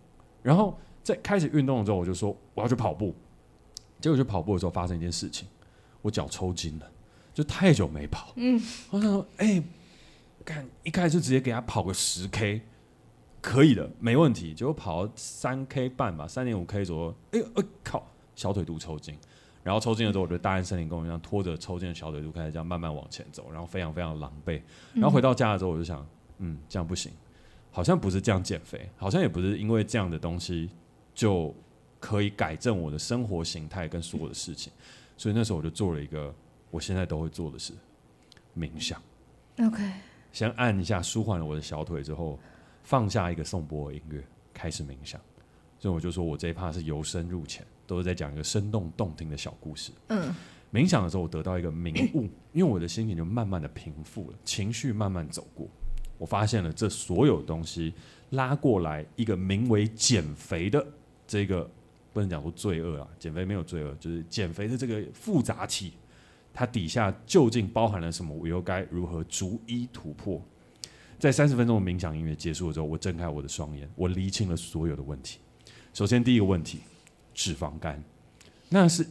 [0.43, 3.15] 然后在开始运动的时候，我就说我要去跑步。
[4.01, 5.47] 结果去跑步的时候发生一件事情，
[6.03, 6.91] 我脚抽筋了，
[7.35, 8.33] 就太久没跑。
[8.37, 9.63] 嗯，我想说，哎、欸，
[10.45, 12.63] 干一开始就直接给他跑个十 K，
[13.41, 14.55] 可以的，没问题。
[14.55, 19.15] 结果跑三 K 半吧，三点五 K 左右，哎呦，哎靠，小腿肚抽筋。
[19.63, 24.61] 然后抽筋的时候，我就大安森林公园上拖着抽筋的小腿肚开始这样慢慢往前走，然后非常非常狼狈。
[24.95, 26.07] 然后回到家的时候，我就想，
[26.39, 27.13] 嗯，这样不行，
[27.71, 30.71] 好像不是这样减肥，好像也不是因为这样的东西
[31.15, 31.55] 就。
[32.01, 34.73] 可以改正我的生活形态跟所有的事情，
[35.19, 36.35] 所以那时候我就做了一个
[36.71, 37.75] 我现在都会做的事——
[38.57, 39.01] 冥想。
[39.59, 39.87] OK，
[40.33, 42.39] 先按一下舒缓了我的小腿之后，
[42.83, 44.25] 放下一个颂钵音乐，
[44.55, 45.21] 开始冥想。
[45.79, 49.93] 所以我就说我这一趴是由深入浅，都是在讲一个生动动听的小故事。
[50.09, 50.35] 嗯，
[50.73, 55.69] 冥想的时候我得到一个明悟， 因为我的心情就慢慢的平复了，情绪慢慢走过，
[56.17, 57.93] 我发现了这所有东西
[58.31, 60.87] 拉过来一个名为减肥的
[61.27, 61.71] 这个。
[62.13, 65.93] 不能讲说罪恶啊，减肥没有罪恶，就是减肥的这个复杂体，
[66.53, 68.35] 它底下究竟包含了什么？
[68.35, 70.43] 我又该如何逐一突破？
[71.19, 75.39] 在三十分钟的冥想音乐结束了之后，我睁开我的双眼，我厘清了所有的问题。
[75.93, 76.81] 首先，第一个问题，
[77.35, 78.03] 脂肪肝，
[78.69, 79.07] 那是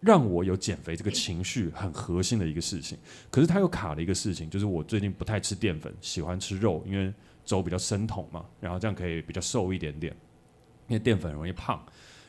[0.00, 2.98] 让我有减肥这个情绪很核心的一个事情。
[3.30, 7.14] 可是它又卡了一个事情，就是我最近不太吃淀粉，喜欢吃肉，因为
[7.44, 10.14] 粥比较生酮嘛，然后这样可以比较瘦一点点，
[10.88, 11.80] 因为淀粉容易胖。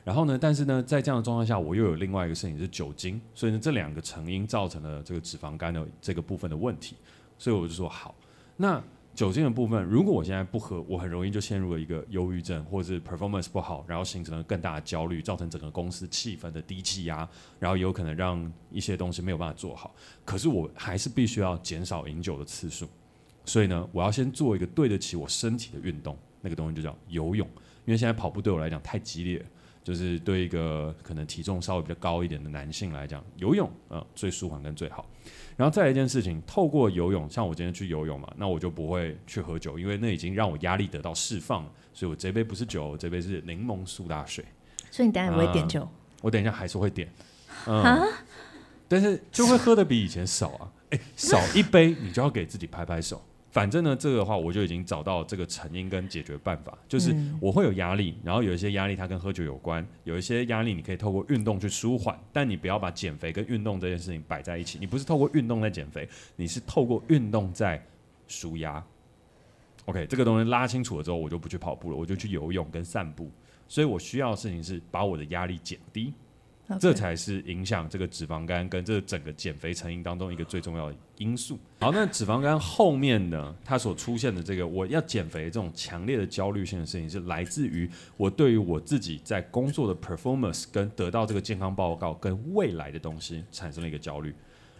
[0.07, 6.95] 然后呢，但是呢，在这样的状况下，我又有另外一个事情是酒精，所以呢，这两个成因造成了这个脂肪肝的这个部分的问题，
[7.37, 8.15] 所以我就说好，
[8.55, 8.81] 那
[9.13, 17.27] 酒精的部分，如果我现在不喝，我很容易就陷入了一个忧郁症，或者是 performance 不好，然后形成了更大的焦虑，造成整个公司气氛的低气压，
[17.59, 19.93] 然后有可能让一些东西没有办法做好。
[20.23, 22.87] 可是我还是必须要减少饮酒的次数，
[23.43, 27.45] 所以呢，我要先做一个对得起我身体的运动，那个东西就叫游泳，
[27.83, 29.45] 因为现在跑步对我来讲太激烈。
[29.87, 35.09] 就是对一个可能体重稍微比较高一点的男性来讲，游泳啊、呃、最舒缓跟最好。
[35.55, 44.43] 然后再来一件事情，透过游泳，像我今天去游泳嘛，那我就不会去喝酒，因为那已经让我压力得到释放，所以我这杯不是酒，这杯是柠檬苏打水。
[44.91, 45.87] 所以你当然不会点酒？
[46.21, 47.09] 我等一下还是会点，
[47.65, 47.97] 嗯，
[48.89, 53.23] 但是就会喝的比以前少啊，哎，少一杯你就要给自己拍拍手。
[53.57, 67.83] 反正呢，这个的话我就已经找到这个成因跟解决办法，就是我会有压力，然后有一些压力它跟喝酒有关，有一些压力你可以透过运动去舒缓，但你不要把减肥跟运动这件事情摆在一起，你不是透过运动在减肥，你是透过运动在
[68.27, 68.83] 舒压。
[69.85, 73.31] OK，这个东西拉清楚了之后，我就不去跑步了，我就去游泳跟散步，
[73.67, 76.13] 所以我需要的事情是把我的压力减低。
[76.79, 81.57] 这才是影响这个脂肪肝跟这整个减肥成因当中一个最重要的因素。
[81.79, 94.29] 好，那脂肪肝后面呢，它所出现的这个我要减肥这种强烈的焦虑性的事情，是来自于我对于我自己在工作的 performance 跟得到这个健康报告跟未来的东西产生了一个焦虑，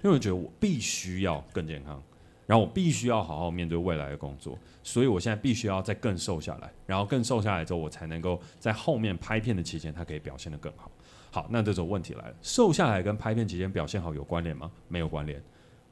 [0.03, 2.03] 因为我觉得我必须要更健康，
[2.45, 10.91] 然后我必须要好好面对未来的工作，所以我现在必须要再更瘦下来，然后更瘦下来之后，我才能够在后面拍片的期间，它可以表现得更好。
[11.37, 14.71] 好，那这种问题来了，瘦下来跟拍片期间表现好有关联吗？
[14.87, 15.39] 没有关联，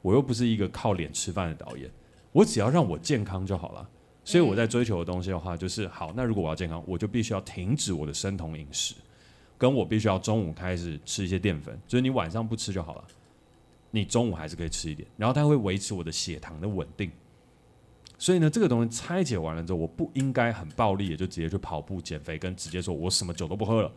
[0.02, 1.88] 我又不是一个靠脸吃饭的导演，
[2.32, 3.88] 我只要让我健康就好了。
[4.24, 8.96] 所以我在追求的东西的话，就是好，那如果我要健康，我就必须要停止我的生酮饮食，
[9.56, 13.04] 跟我必须要中午开始吃一些淀粉，就是你晚上不吃就好了，
[13.92, 17.08] 你中午还是可以吃一点，然后它会维持我的血糖的稳定。
[18.18, 23.92] 所以呢，这个东西拆解完了之后，我不应该很暴力，也就直接去跑步减肥，跟直接说我什么酒都不喝了。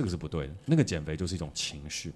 [0.00, 2.10] 这个是不对的，那个减肥就是一种情绪，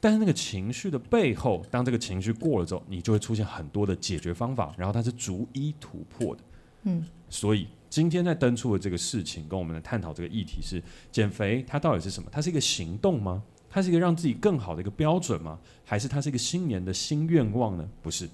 [0.00, 6.42] 但是那个情绪的背后，当这个情绪过了之后，你就会出现很多的解决方法，然后它是逐一突破的。
[6.82, 12.28] 嗯，所以今天在登出的这个事情，跟我们来探讨这个议题是：减肥它到底是什么？
[12.32, 13.40] 它是一个行动吗？
[13.70, 15.60] 它是一个让自己更好的一个标准吗？
[15.84, 17.88] 还是它是一个新年的新愿望呢？
[18.02, 18.28] 不是。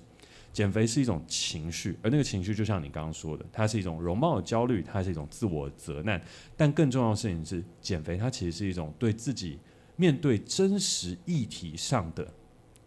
[0.58, 6.20] 减肥是一种情绪，而那个情绪就像你刚刚说的，它是一种容貌的焦虑，它是一种自我责难。
[6.56, 9.60] 但更重要的事情是，减肥它其实是一种对自己
[9.94, 12.26] 面对真实议题上的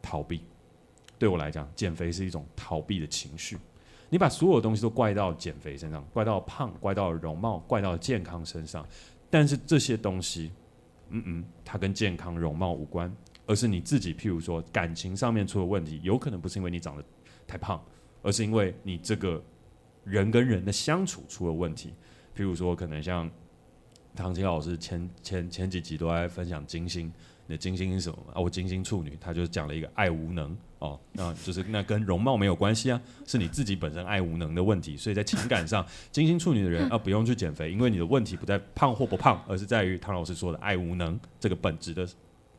[0.02, 0.44] 逃避。
[1.18, 3.58] 对我来讲，减肥是一种逃避的情绪。
[4.10, 8.86] 你把所有东西都怪到减肥身上，怪到胖，怪到容貌，怪到健康身上，
[9.30, 10.52] 但是这些东西，
[11.08, 13.10] 嗯嗯，它跟健康容貌无关，
[13.46, 14.14] 而是你自己。
[14.14, 17.06] 譬如说，感情上面出了问题，有可能不是因为你长得
[17.52, 17.84] 太胖，
[18.22, 19.44] 而是因为你这个
[20.06, 21.94] 人跟人的相处出了问题。
[22.34, 23.30] 譬如说，可能像
[24.16, 27.12] 唐青老师前前前几集都在分享金星，
[27.46, 28.40] 你的金星是什么啊？
[28.40, 34.96] 我金星处女，他就讲了一个爱无能哦，那就是那跟容貌没有关系啊，是你自己本身爱无能的问题。
[34.96, 42.08] 所以在情感上，金星处女的人啊，不用去减肥，因为你的问题不在胖或不胖，而是在于唐老师说的爱无能这个本质的。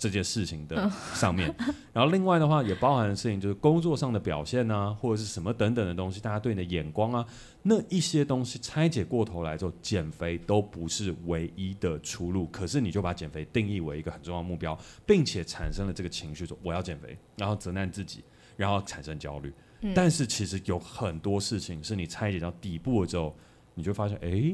[0.03, 1.55] 这件事情的上面，
[1.95, 7.25] 然后另外的话也包含的事情就是工作上的表现啊，或者是什么等等的东西，大家对你的眼光啊，
[7.63, 12.49] 那一些东西拆解过头来之后，减肥都不是唯一的出路。
[12.49, 14.77] 可是你就把减肥定义为一个很重要的目标，
[15.07, 18.25] 并且产生了这个情绪，说我要减肥，然后责难自己，
[18.57, 19.55] 然后产生焦虑。
[19.83, 19.93] 嗯。
[19.95, 23.37] 但是其实有很多事情是你拆解到底部了之后，
[23.75, 24.53] 你就发现，哎，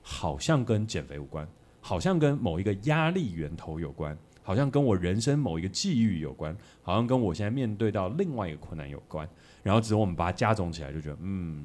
[0.00, 1.44] 好像跟减肥无关，
[1.80, 4.16] 好像跟某一个压力源头有关。
[4.46, 9.28] 好像跟我人生某一个际遇有关，好像跟我现在面对到另外一个困难有关，
[9.64, 11.64] 然后只有我们把它加总起来，就觉得嗯，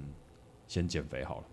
[0.68, 1.44] 先减肥好了。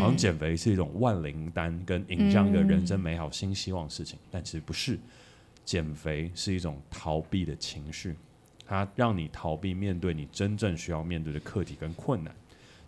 [0.00, 4.98] 好像减肥是一种万灵丹，跟迎向一个人生美好新希望的事情，嗯，但其实不是。
[5.62, 8.16] 减肥是一种逃避的情绪，
[8.66, 12.34] 它让你逃避面对你真正需要面对的课题跟困难。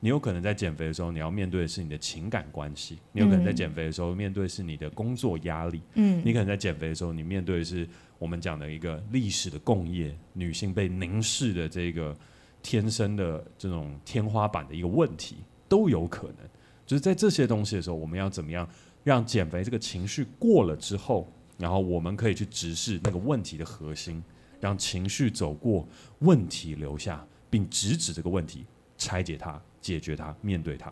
[0.04, 7.88] 你有可能在减肥的时候，你要面对的是你的情感关系；你有可能在减肥的时候面对的是你的工作压力；嗯，你可能在减肥的时候，你面对的是
[8.18, 12.16] 我们讲的一个历史的共业，女性被凝视的这个
[12.64, 15.36] 天生的这种天花板的一个问题，
[15.68, 16.38] 都有可能。
[16.84, 18.68] 就是在这些东西的时候，我们要怎么样
[19.04, 24.20] 让减肥这个情绪过了之后，然后我们可以去直视那个问题的核心，
[24.58, 25.86] 让情绪走过，
[26.18, 28.66] 问题留下，并直指这个问题，
[28.98, 29.62] 拆解它。
[29.82, 30.90] 解决它，面对它。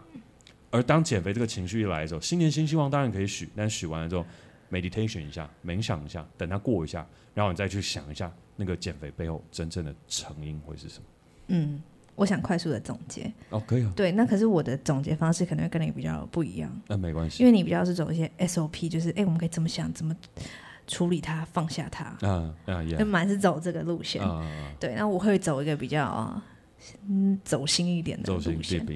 [0.73, 4.25] 而当减肥这个情绪一来的时候，新年新希望当然可以许，但许完了之后
[4.71, 11.05] ，meditation 一下，冥想一下，等它过一下，然后你再去想一下那个减肥背后真正的成因会是什么？
[11.49, 11.83] 嗯，
[12.15, 13.33] 我想快速的总结。
[13.49, 13.93] 哦，可以啊。
[13.97, 16.71] 对，那可是我的总结方式可能会跟你比较不一样。
[16.87, 20.17] 那没关系，因为你比较是走一些 SOP，就是哎，我们可以怎么想，怎么
[20.87, 22.05] 处理它，放下它。
[22.29, 24.23] 啊啊，也蛮是走这个路线。
[24.23, 24.47] 啊，
[24.79, 26.41] 对，那我会走一个比较。
[27.09, 28.87] 嗯，走心一点的路线，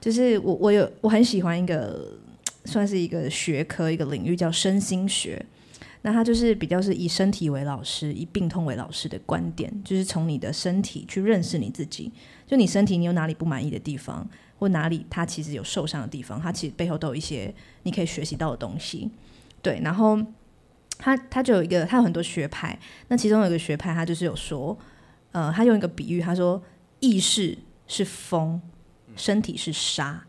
[0.00, 2.18] 就是我我有我很喜欢一个
[2.64, 5.44] 算是一个学科一个领域叫身心学，
[6.02, 12.12] 那它就是比较是以身体为老师，以病痛为老师的观点，就是从你的身体去认识你自己，
[12.46, 14.28] 就你身体你有哪里不满意的地方，
[14.58, 19.10] 或哪里它其实有受伤的地方，它其实背后都有一些你可以学习到的东西，
[19.60, 20.18] 对，然后
[20.98, 22.78] 他他就有一个，他有很多学派，
[23.08, 24.78] 那其中有一个学派，他就是有说，
[25.32, 26.62] 呃，他用一个比喻，他说
[27.00, 28.60] 意识是风，
[29.16, 30.24] 身体是沙，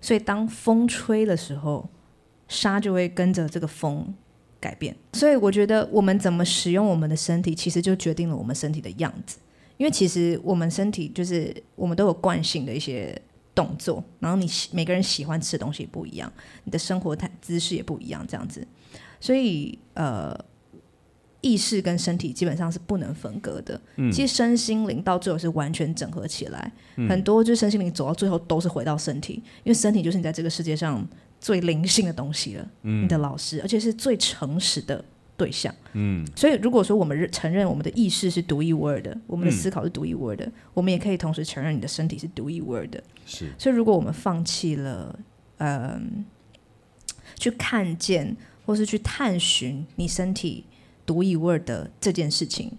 [0.00, 1.88] 所以当风吹的时候，
[2.46, 4.14] 沙就会跟着这个风
[4.60, 4.96] 改变。
[5.14, 9.38] 所以我觉得我们怎么使用我们的身体，其实就决定了我们身体的样子。
[9.76, 13.16] 因为其实我们身体就是我们都有惯性的一些
[13.54, 16.32] 动作，然后你每个人喜欢吃的东西不一样，
[16.64, 18.66] 你的生活态姿势也不一样，这样子。
[19.20, 20.36] 所以呃，
[21.48, 23.80] 意识跟身体基本上是不能分割的。
[23.96, 29.34] 嗯、其实身心灵到最后是完全整合起来，嗯、很多就是身心灵走到最后都是回到身体，
[29.64, 31.06] 因为身体就是你在这个世界上
[31.40, 35.04] 最灵性的东西了，嗯、你的老师，而且是最诚实的。
[35.38, 43.00] 对象，嗯，所以如果说我们承认我们的意识是独一无二的，我们的思考是独一无二的，嗯、我们也可以同时承认你的身体是独一无二的。
[43.24, 45.16] 是，所以如果我们放弃了，
[45.58, 46.02] 嗯、呃，
[47.36, 48.36] 去看见
[48.66, 50.64] 或是去探寻你身体
[51.08, 52.70] 独一无二的这件事情，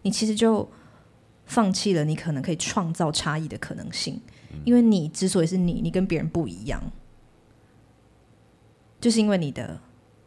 [0.00, 0.66] 你其实就
[1.44, 4.18] 放弃了你可能可以创造差异的可能性。
[4.52, 6.82] 嗯、因为你之所以是你，你跟别人不一样，
[8.98, 9.78] 就是因为你的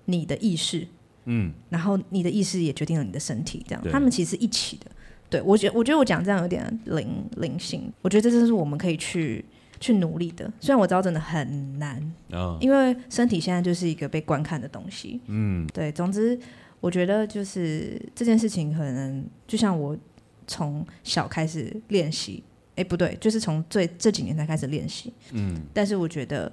[0.06, 0.88] 你的意识。
[1.30, 4.86] 嗯，然后你的意识也决定了你的身体，这样，他们其实是一起的。
[5.30, 7.06] 对，我觉，我觉得我讲这样有点灵
[7.36, 9.44] 灵性，我觉得这就是我们可以去
[9.78, 10.50] 去努力的。
[10.62, 12.02] 虽然我知道真的很难，
[12.32, 15.20] 哦、因为身体现在就是一个被观看的东西。
[15.26, 15.92] 嗯，对。
[15.92, 16.40] 总之，
[16.80, 19.98] 我觉得就是这件事情可能就像我
[20.46, 22.44] 从小开始练习，
[22.76, 25.14] 哎，不对，就是从最这几年才开始练习。
[25.32, 26.52] 嗯，但是我觉得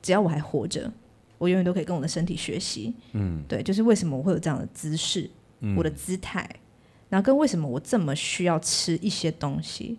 [0.00, 0.92] 只要我还活着。
[1.38, 5.28] 我永远都可以跟我的身体学习，嗯，对，就是为什么我会有这样的姿势，
[5.60, 6.48] 嗯、我的姿态，
[7.10, 9.98] 然后跟为什么我这么需要吃一些东西，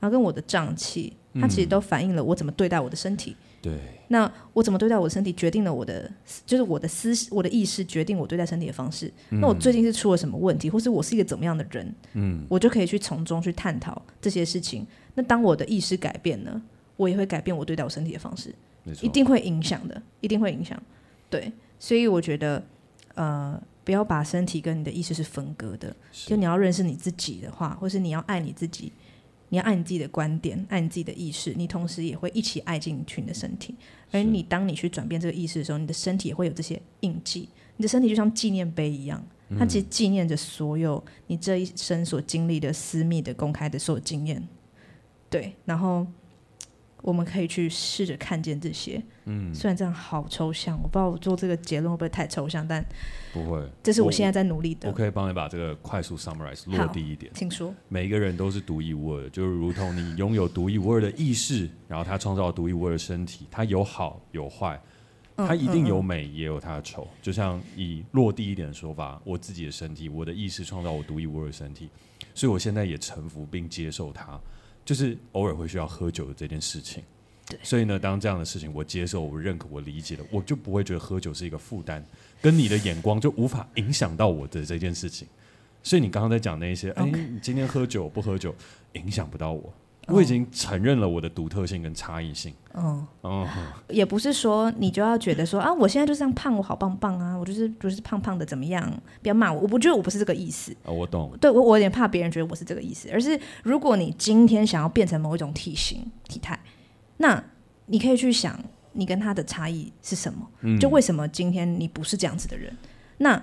[0.00, 3.36] 然后跟我的胀气，它其实都反映了我怎么对待我的身体。
[3.60, 3.78] 对，
[4.08, 6.10] 那我怎么对待我的身体，决定了我的，
[6.46, 9.12] 就是我的思，我的意识决定我对待身体的方式。
[9.30, 11.94] 嗯、那我最近是出了什么问题，或是我是一个怎么样的人？
[12.12, 14.86] 嗯，我就可以去从中去探讨这些事情。
[15.14, 16.62] 那当我的意识改变了，
[16.96, 18.54] 我也会改变我对待我身体的方式。
[19.02, 20.80] 一定会影响的，一定会影响。
[21.28, 22.64] 对，所以我觉得，
[23.16, 25.94] 呃，不要把身体跟你的意识是分割的。
[26.10, 28.90] 就你要认识你自己的话，或是你要爱你自己，
[29.48, 33.74] 你要按你自己的观点，按你自己的意识，你同时也会一起爱进去你的身体。
[34.10, 37.48] 而你当你去转变这个意识的时候，你的身体也会有这些印记。
[37.76, 39.24] 你的身体就像纪念碑一样，
[39.58, 44.46] 它其实纪念着所有你这一生所经历的私密的、公开的所有经验。
[45.30, 46.06] 对，然后。
[47.00, 52.84] 我们可以去试着看见这些，嗯，虽然这样好抽象，我不知道我做这个结论会不会太抽象，但
[53.32, 54.88] 不会，这是我现在在努力的。
[54.88, 57.74] 我，我可以帮你把这个快速 summarize 落地一点，请说。
[57.88, 64.80] 每一个人都是独一无二的，就是如同你拥有独一无二的意识，然后他创造独一无二的身体，他有好有坏，
[65.36, 67.06] 他一定有美，也有他的丑。
[67.20, 71.88] 就像以落地一点的说法，我自己的身体，我的意识创造我独一无二的身体，
[72.34, 74.40] 所以我现在也臣服并接受它。
[74.84, 77.02] 就是偶尔会需要喝酒的这件事情，
[77.48, 82.04] 对，所以呢，当这样的事情我接受、我认可、我理解了，我就不会觉得喝酒是一个负担，
[82.42, 85.26] 跟你的眼光就无法影响到我的这件事情。
[85.82, 88.54] 所以你刚刚在讲那些，哎你今天喝酒不喝酒，
[88.92, 89.72] 影响不到我。
[90.08, 92.54] 我已经承认了我的独特性跟差异性。
[92.72, 93.46] 嗯，哦，
[93.90, 98.90] 也不是说你就要觉得说啊，我现在就这样胖，我好棒棒啊，我就是就是胖胖的怎么样？
[99.20, 100.74] 不要骂我，我不觉得我不是这个意思。
[100.84, 101.36] 哦，我懂。
[101.38, 106.58] 对，我我有点怕别人觉得我是这个意思，而是如果你今天想要变成某一种体型体态，
[107.18, 107.42] 那
[107.86, 108.58] 你可以去想
[108.92, 110.48] 你跟他的差异是什么？
[110.62, 112.74] 嗯，就为什么今天你不是这样子的人？
[113.18, 113.40] 那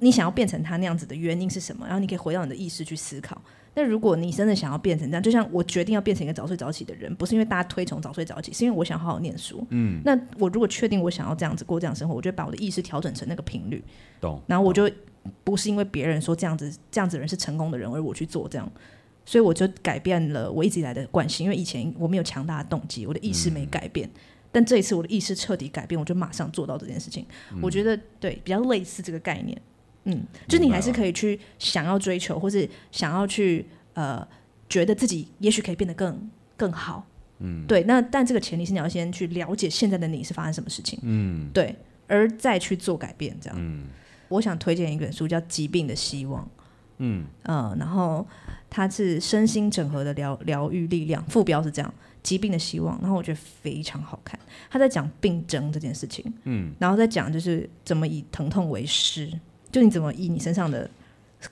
[0.00, 1.86] 你想要变成他那样子的原因是什么？
[1.86, 3.40] 然后你可以回到你的意识去思考。
[3.72, 9.64] 那如果你真的想要变成这样，就像我决定要变成一个早睡早起的人，不是因为大家推崇早睡早起，是因为我想好好念书。
[9.70, 13.84] 嗯，那我如果确定我想要这样子过这样生活，我就把我的意识调整成那个频率。
[14.20, 14.42] 懂。
[14.46, 14.90] 然后我就
[15.44, 18.68] 不是因为别人说这样子这样子的人是成功的人，而我去做这样，
[19.24, 21.44] 所以我就改变了我一直以来的惯性。
[21.44, 27.24] 因为以前我没有强大的动机，我的意识没改变，嗯、但这一次我的意识彻底改变，我就马上做到这件事情。
[27.52, 29.60] 嗯、我觉得对，比较类似这个概念。
[30.04, 34.26] 嗯，就你还是可以去想要追求，或是想要去呃，
[34.68, 37.06] 觉得自己也许可以变得更更好。
[37.38, 37.82] 嗯，对。
[37.84, 40.98] 那但这个前提是你要先去了解现在的你是发生什么事情。
[41.02, 43.36] 嗯，对，而再去做改变。
[43.40, 43.56] 这样。
[43.60, 43.84] 嗯，
[44.28, 46.42] 我想推荐一本书叫《疾病的希望》。
[47.00, 48.26] 嗯，呃，然后
[48.70, 52.96] 它是身心整合的疗疗愈力量，副标是这样：疾病的希望。
[53.00, 54.38] 然后我觉得非常好看，
[54.70, 56.24] 他在讲病症这件事情。
[56.44, 59.28] 嗯，然后在讲就是怎么以疼痛为师。
[59.72, 60.90] 就你怎么以你身上的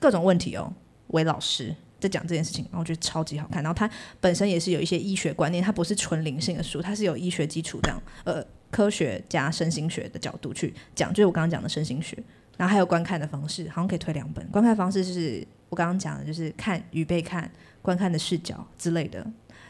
[0.00, 0.72] 各种问题哦
[1.08, 3.62] 为老师，在讲这件事情，然后我觉得超级好看。
[3.62, 3.88] 然后它
[4.20, 12.18] 本身也是有一些医学观念，它不是纯灵性的书，它是有医学基础这样，呃，科学加身心学的角度去讲，就是我刚刚讲的身心学。
[12.58, 14.46] 然后还有观看的方式，好像可以推两本。
[14.48, 17.50] 观看方式就是我刚刚讲的，就是看与被看、
[17.80, 19.26] 观看的视角之类的，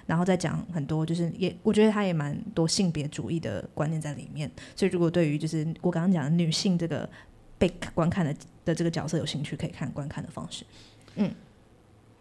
[0.06, 4.50] 然后再讲很多，就是也我觉得它也蛮多性别主义的观念在里面。
[4.74, 7.08] 所以如果对于就是我刚刚讲的女性这个
[7.58, 8.34] 被观看的
[8.64, 10.64] 的这个角色有兴趣，可以看观看的方式。
[11.16, 11.30] 嗯，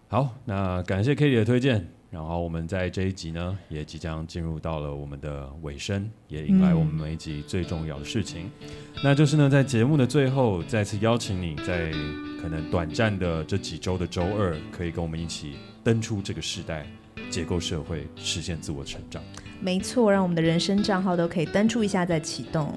[0.09, 1.87] 好，那感谢 K 姐的推荐。
[2.09, 8.67] 然后我们在这一集呢，也即将进入到了我们的尾声，也迎来我们每一集最重要的事情，嗯、
[9.03, 11.91] 那就是呢，在节目的最后，再次邀请你在
[12.41, 16.87] 可能短暂的这几周的周二，可以跟我们一起登出这个时代，
[17.29, 19.21] 解构社会，实现自我成长。
[19.59, 22.73] 没错，让我们的人生账号都可以登出一下再启动。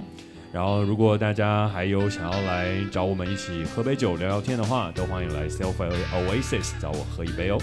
[0.53, 7.59] 然后，如果大家还有想要来找我们一起喝杯酒聊聊天的话，都欢迎来 Self Oasis 找我喝一杯哦。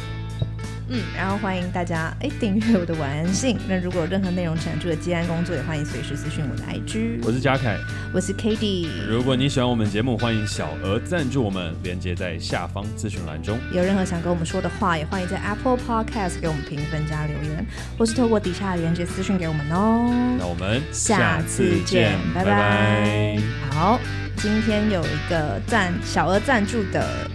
[0.90, 3.58] 嗯，然后欢迎大家哎订阅我的晚安信。
[3.68, 7.20] 那如果有任何内容产出的接案工作，也欢迎随时私讯我的 IG。
[7.24, 7.78] 我是嘉凯，
[8.14, 8.88] 我是 Cady。
[9.08, 13.58] 如果你喜欢我们节目，欢迎小额赞助我们，连接在下方资讯栏中。
[13.74, 17.66] 有任何想跟我们说的话，也欢迎在 Apple Podcast 给我们评分加留言，
[17.98, 20.10] 或是透过底下的连接私讯给我们哦。
[20.40, 22.52] 那我们下次见，拜拜。
[22.52, 23.42] 拜拜。
[23.72, 24.00] 好，
[24.38, 27.30] 今天有一个赞小额赞助的。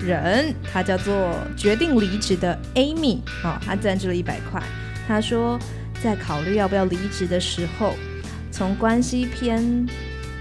[0.00, 4.62] 人，他叫做决定离职的 Amy，哦，他赞助了一百块。
[5.06, 5.58] 他说，
[6.02, 7.94] 在考虑要不要离职的时候，
[8.52, 9.86] 从关系篇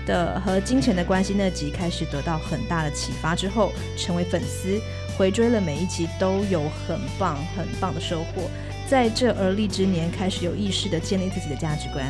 [0.05, 4.80] 的和金钱的关系那集开始得到很大的启发之后，成为粉丝，
[5.18, 8.49] 回追了每一集都有很棒很棒的收获。
[8.89, 12.05] 在这而立之年，开始有意识的建立自己的价值观。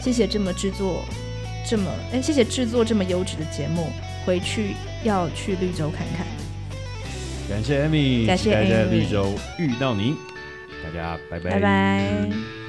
[0.00, 1.04] 谢谢这么制作
[1.68, 3.88] 这么哎，谢谢制作这么优质的节目，
[4.24, 4.74] 回去
[5.04, 6.26] 要去绿洲看看。
[7.52, 10.16] 感谢 Amy，感谢在绿洲遇到你，
[10.82, 11.50] 大家拜拜。
[11.50, 12.61] 拜拜。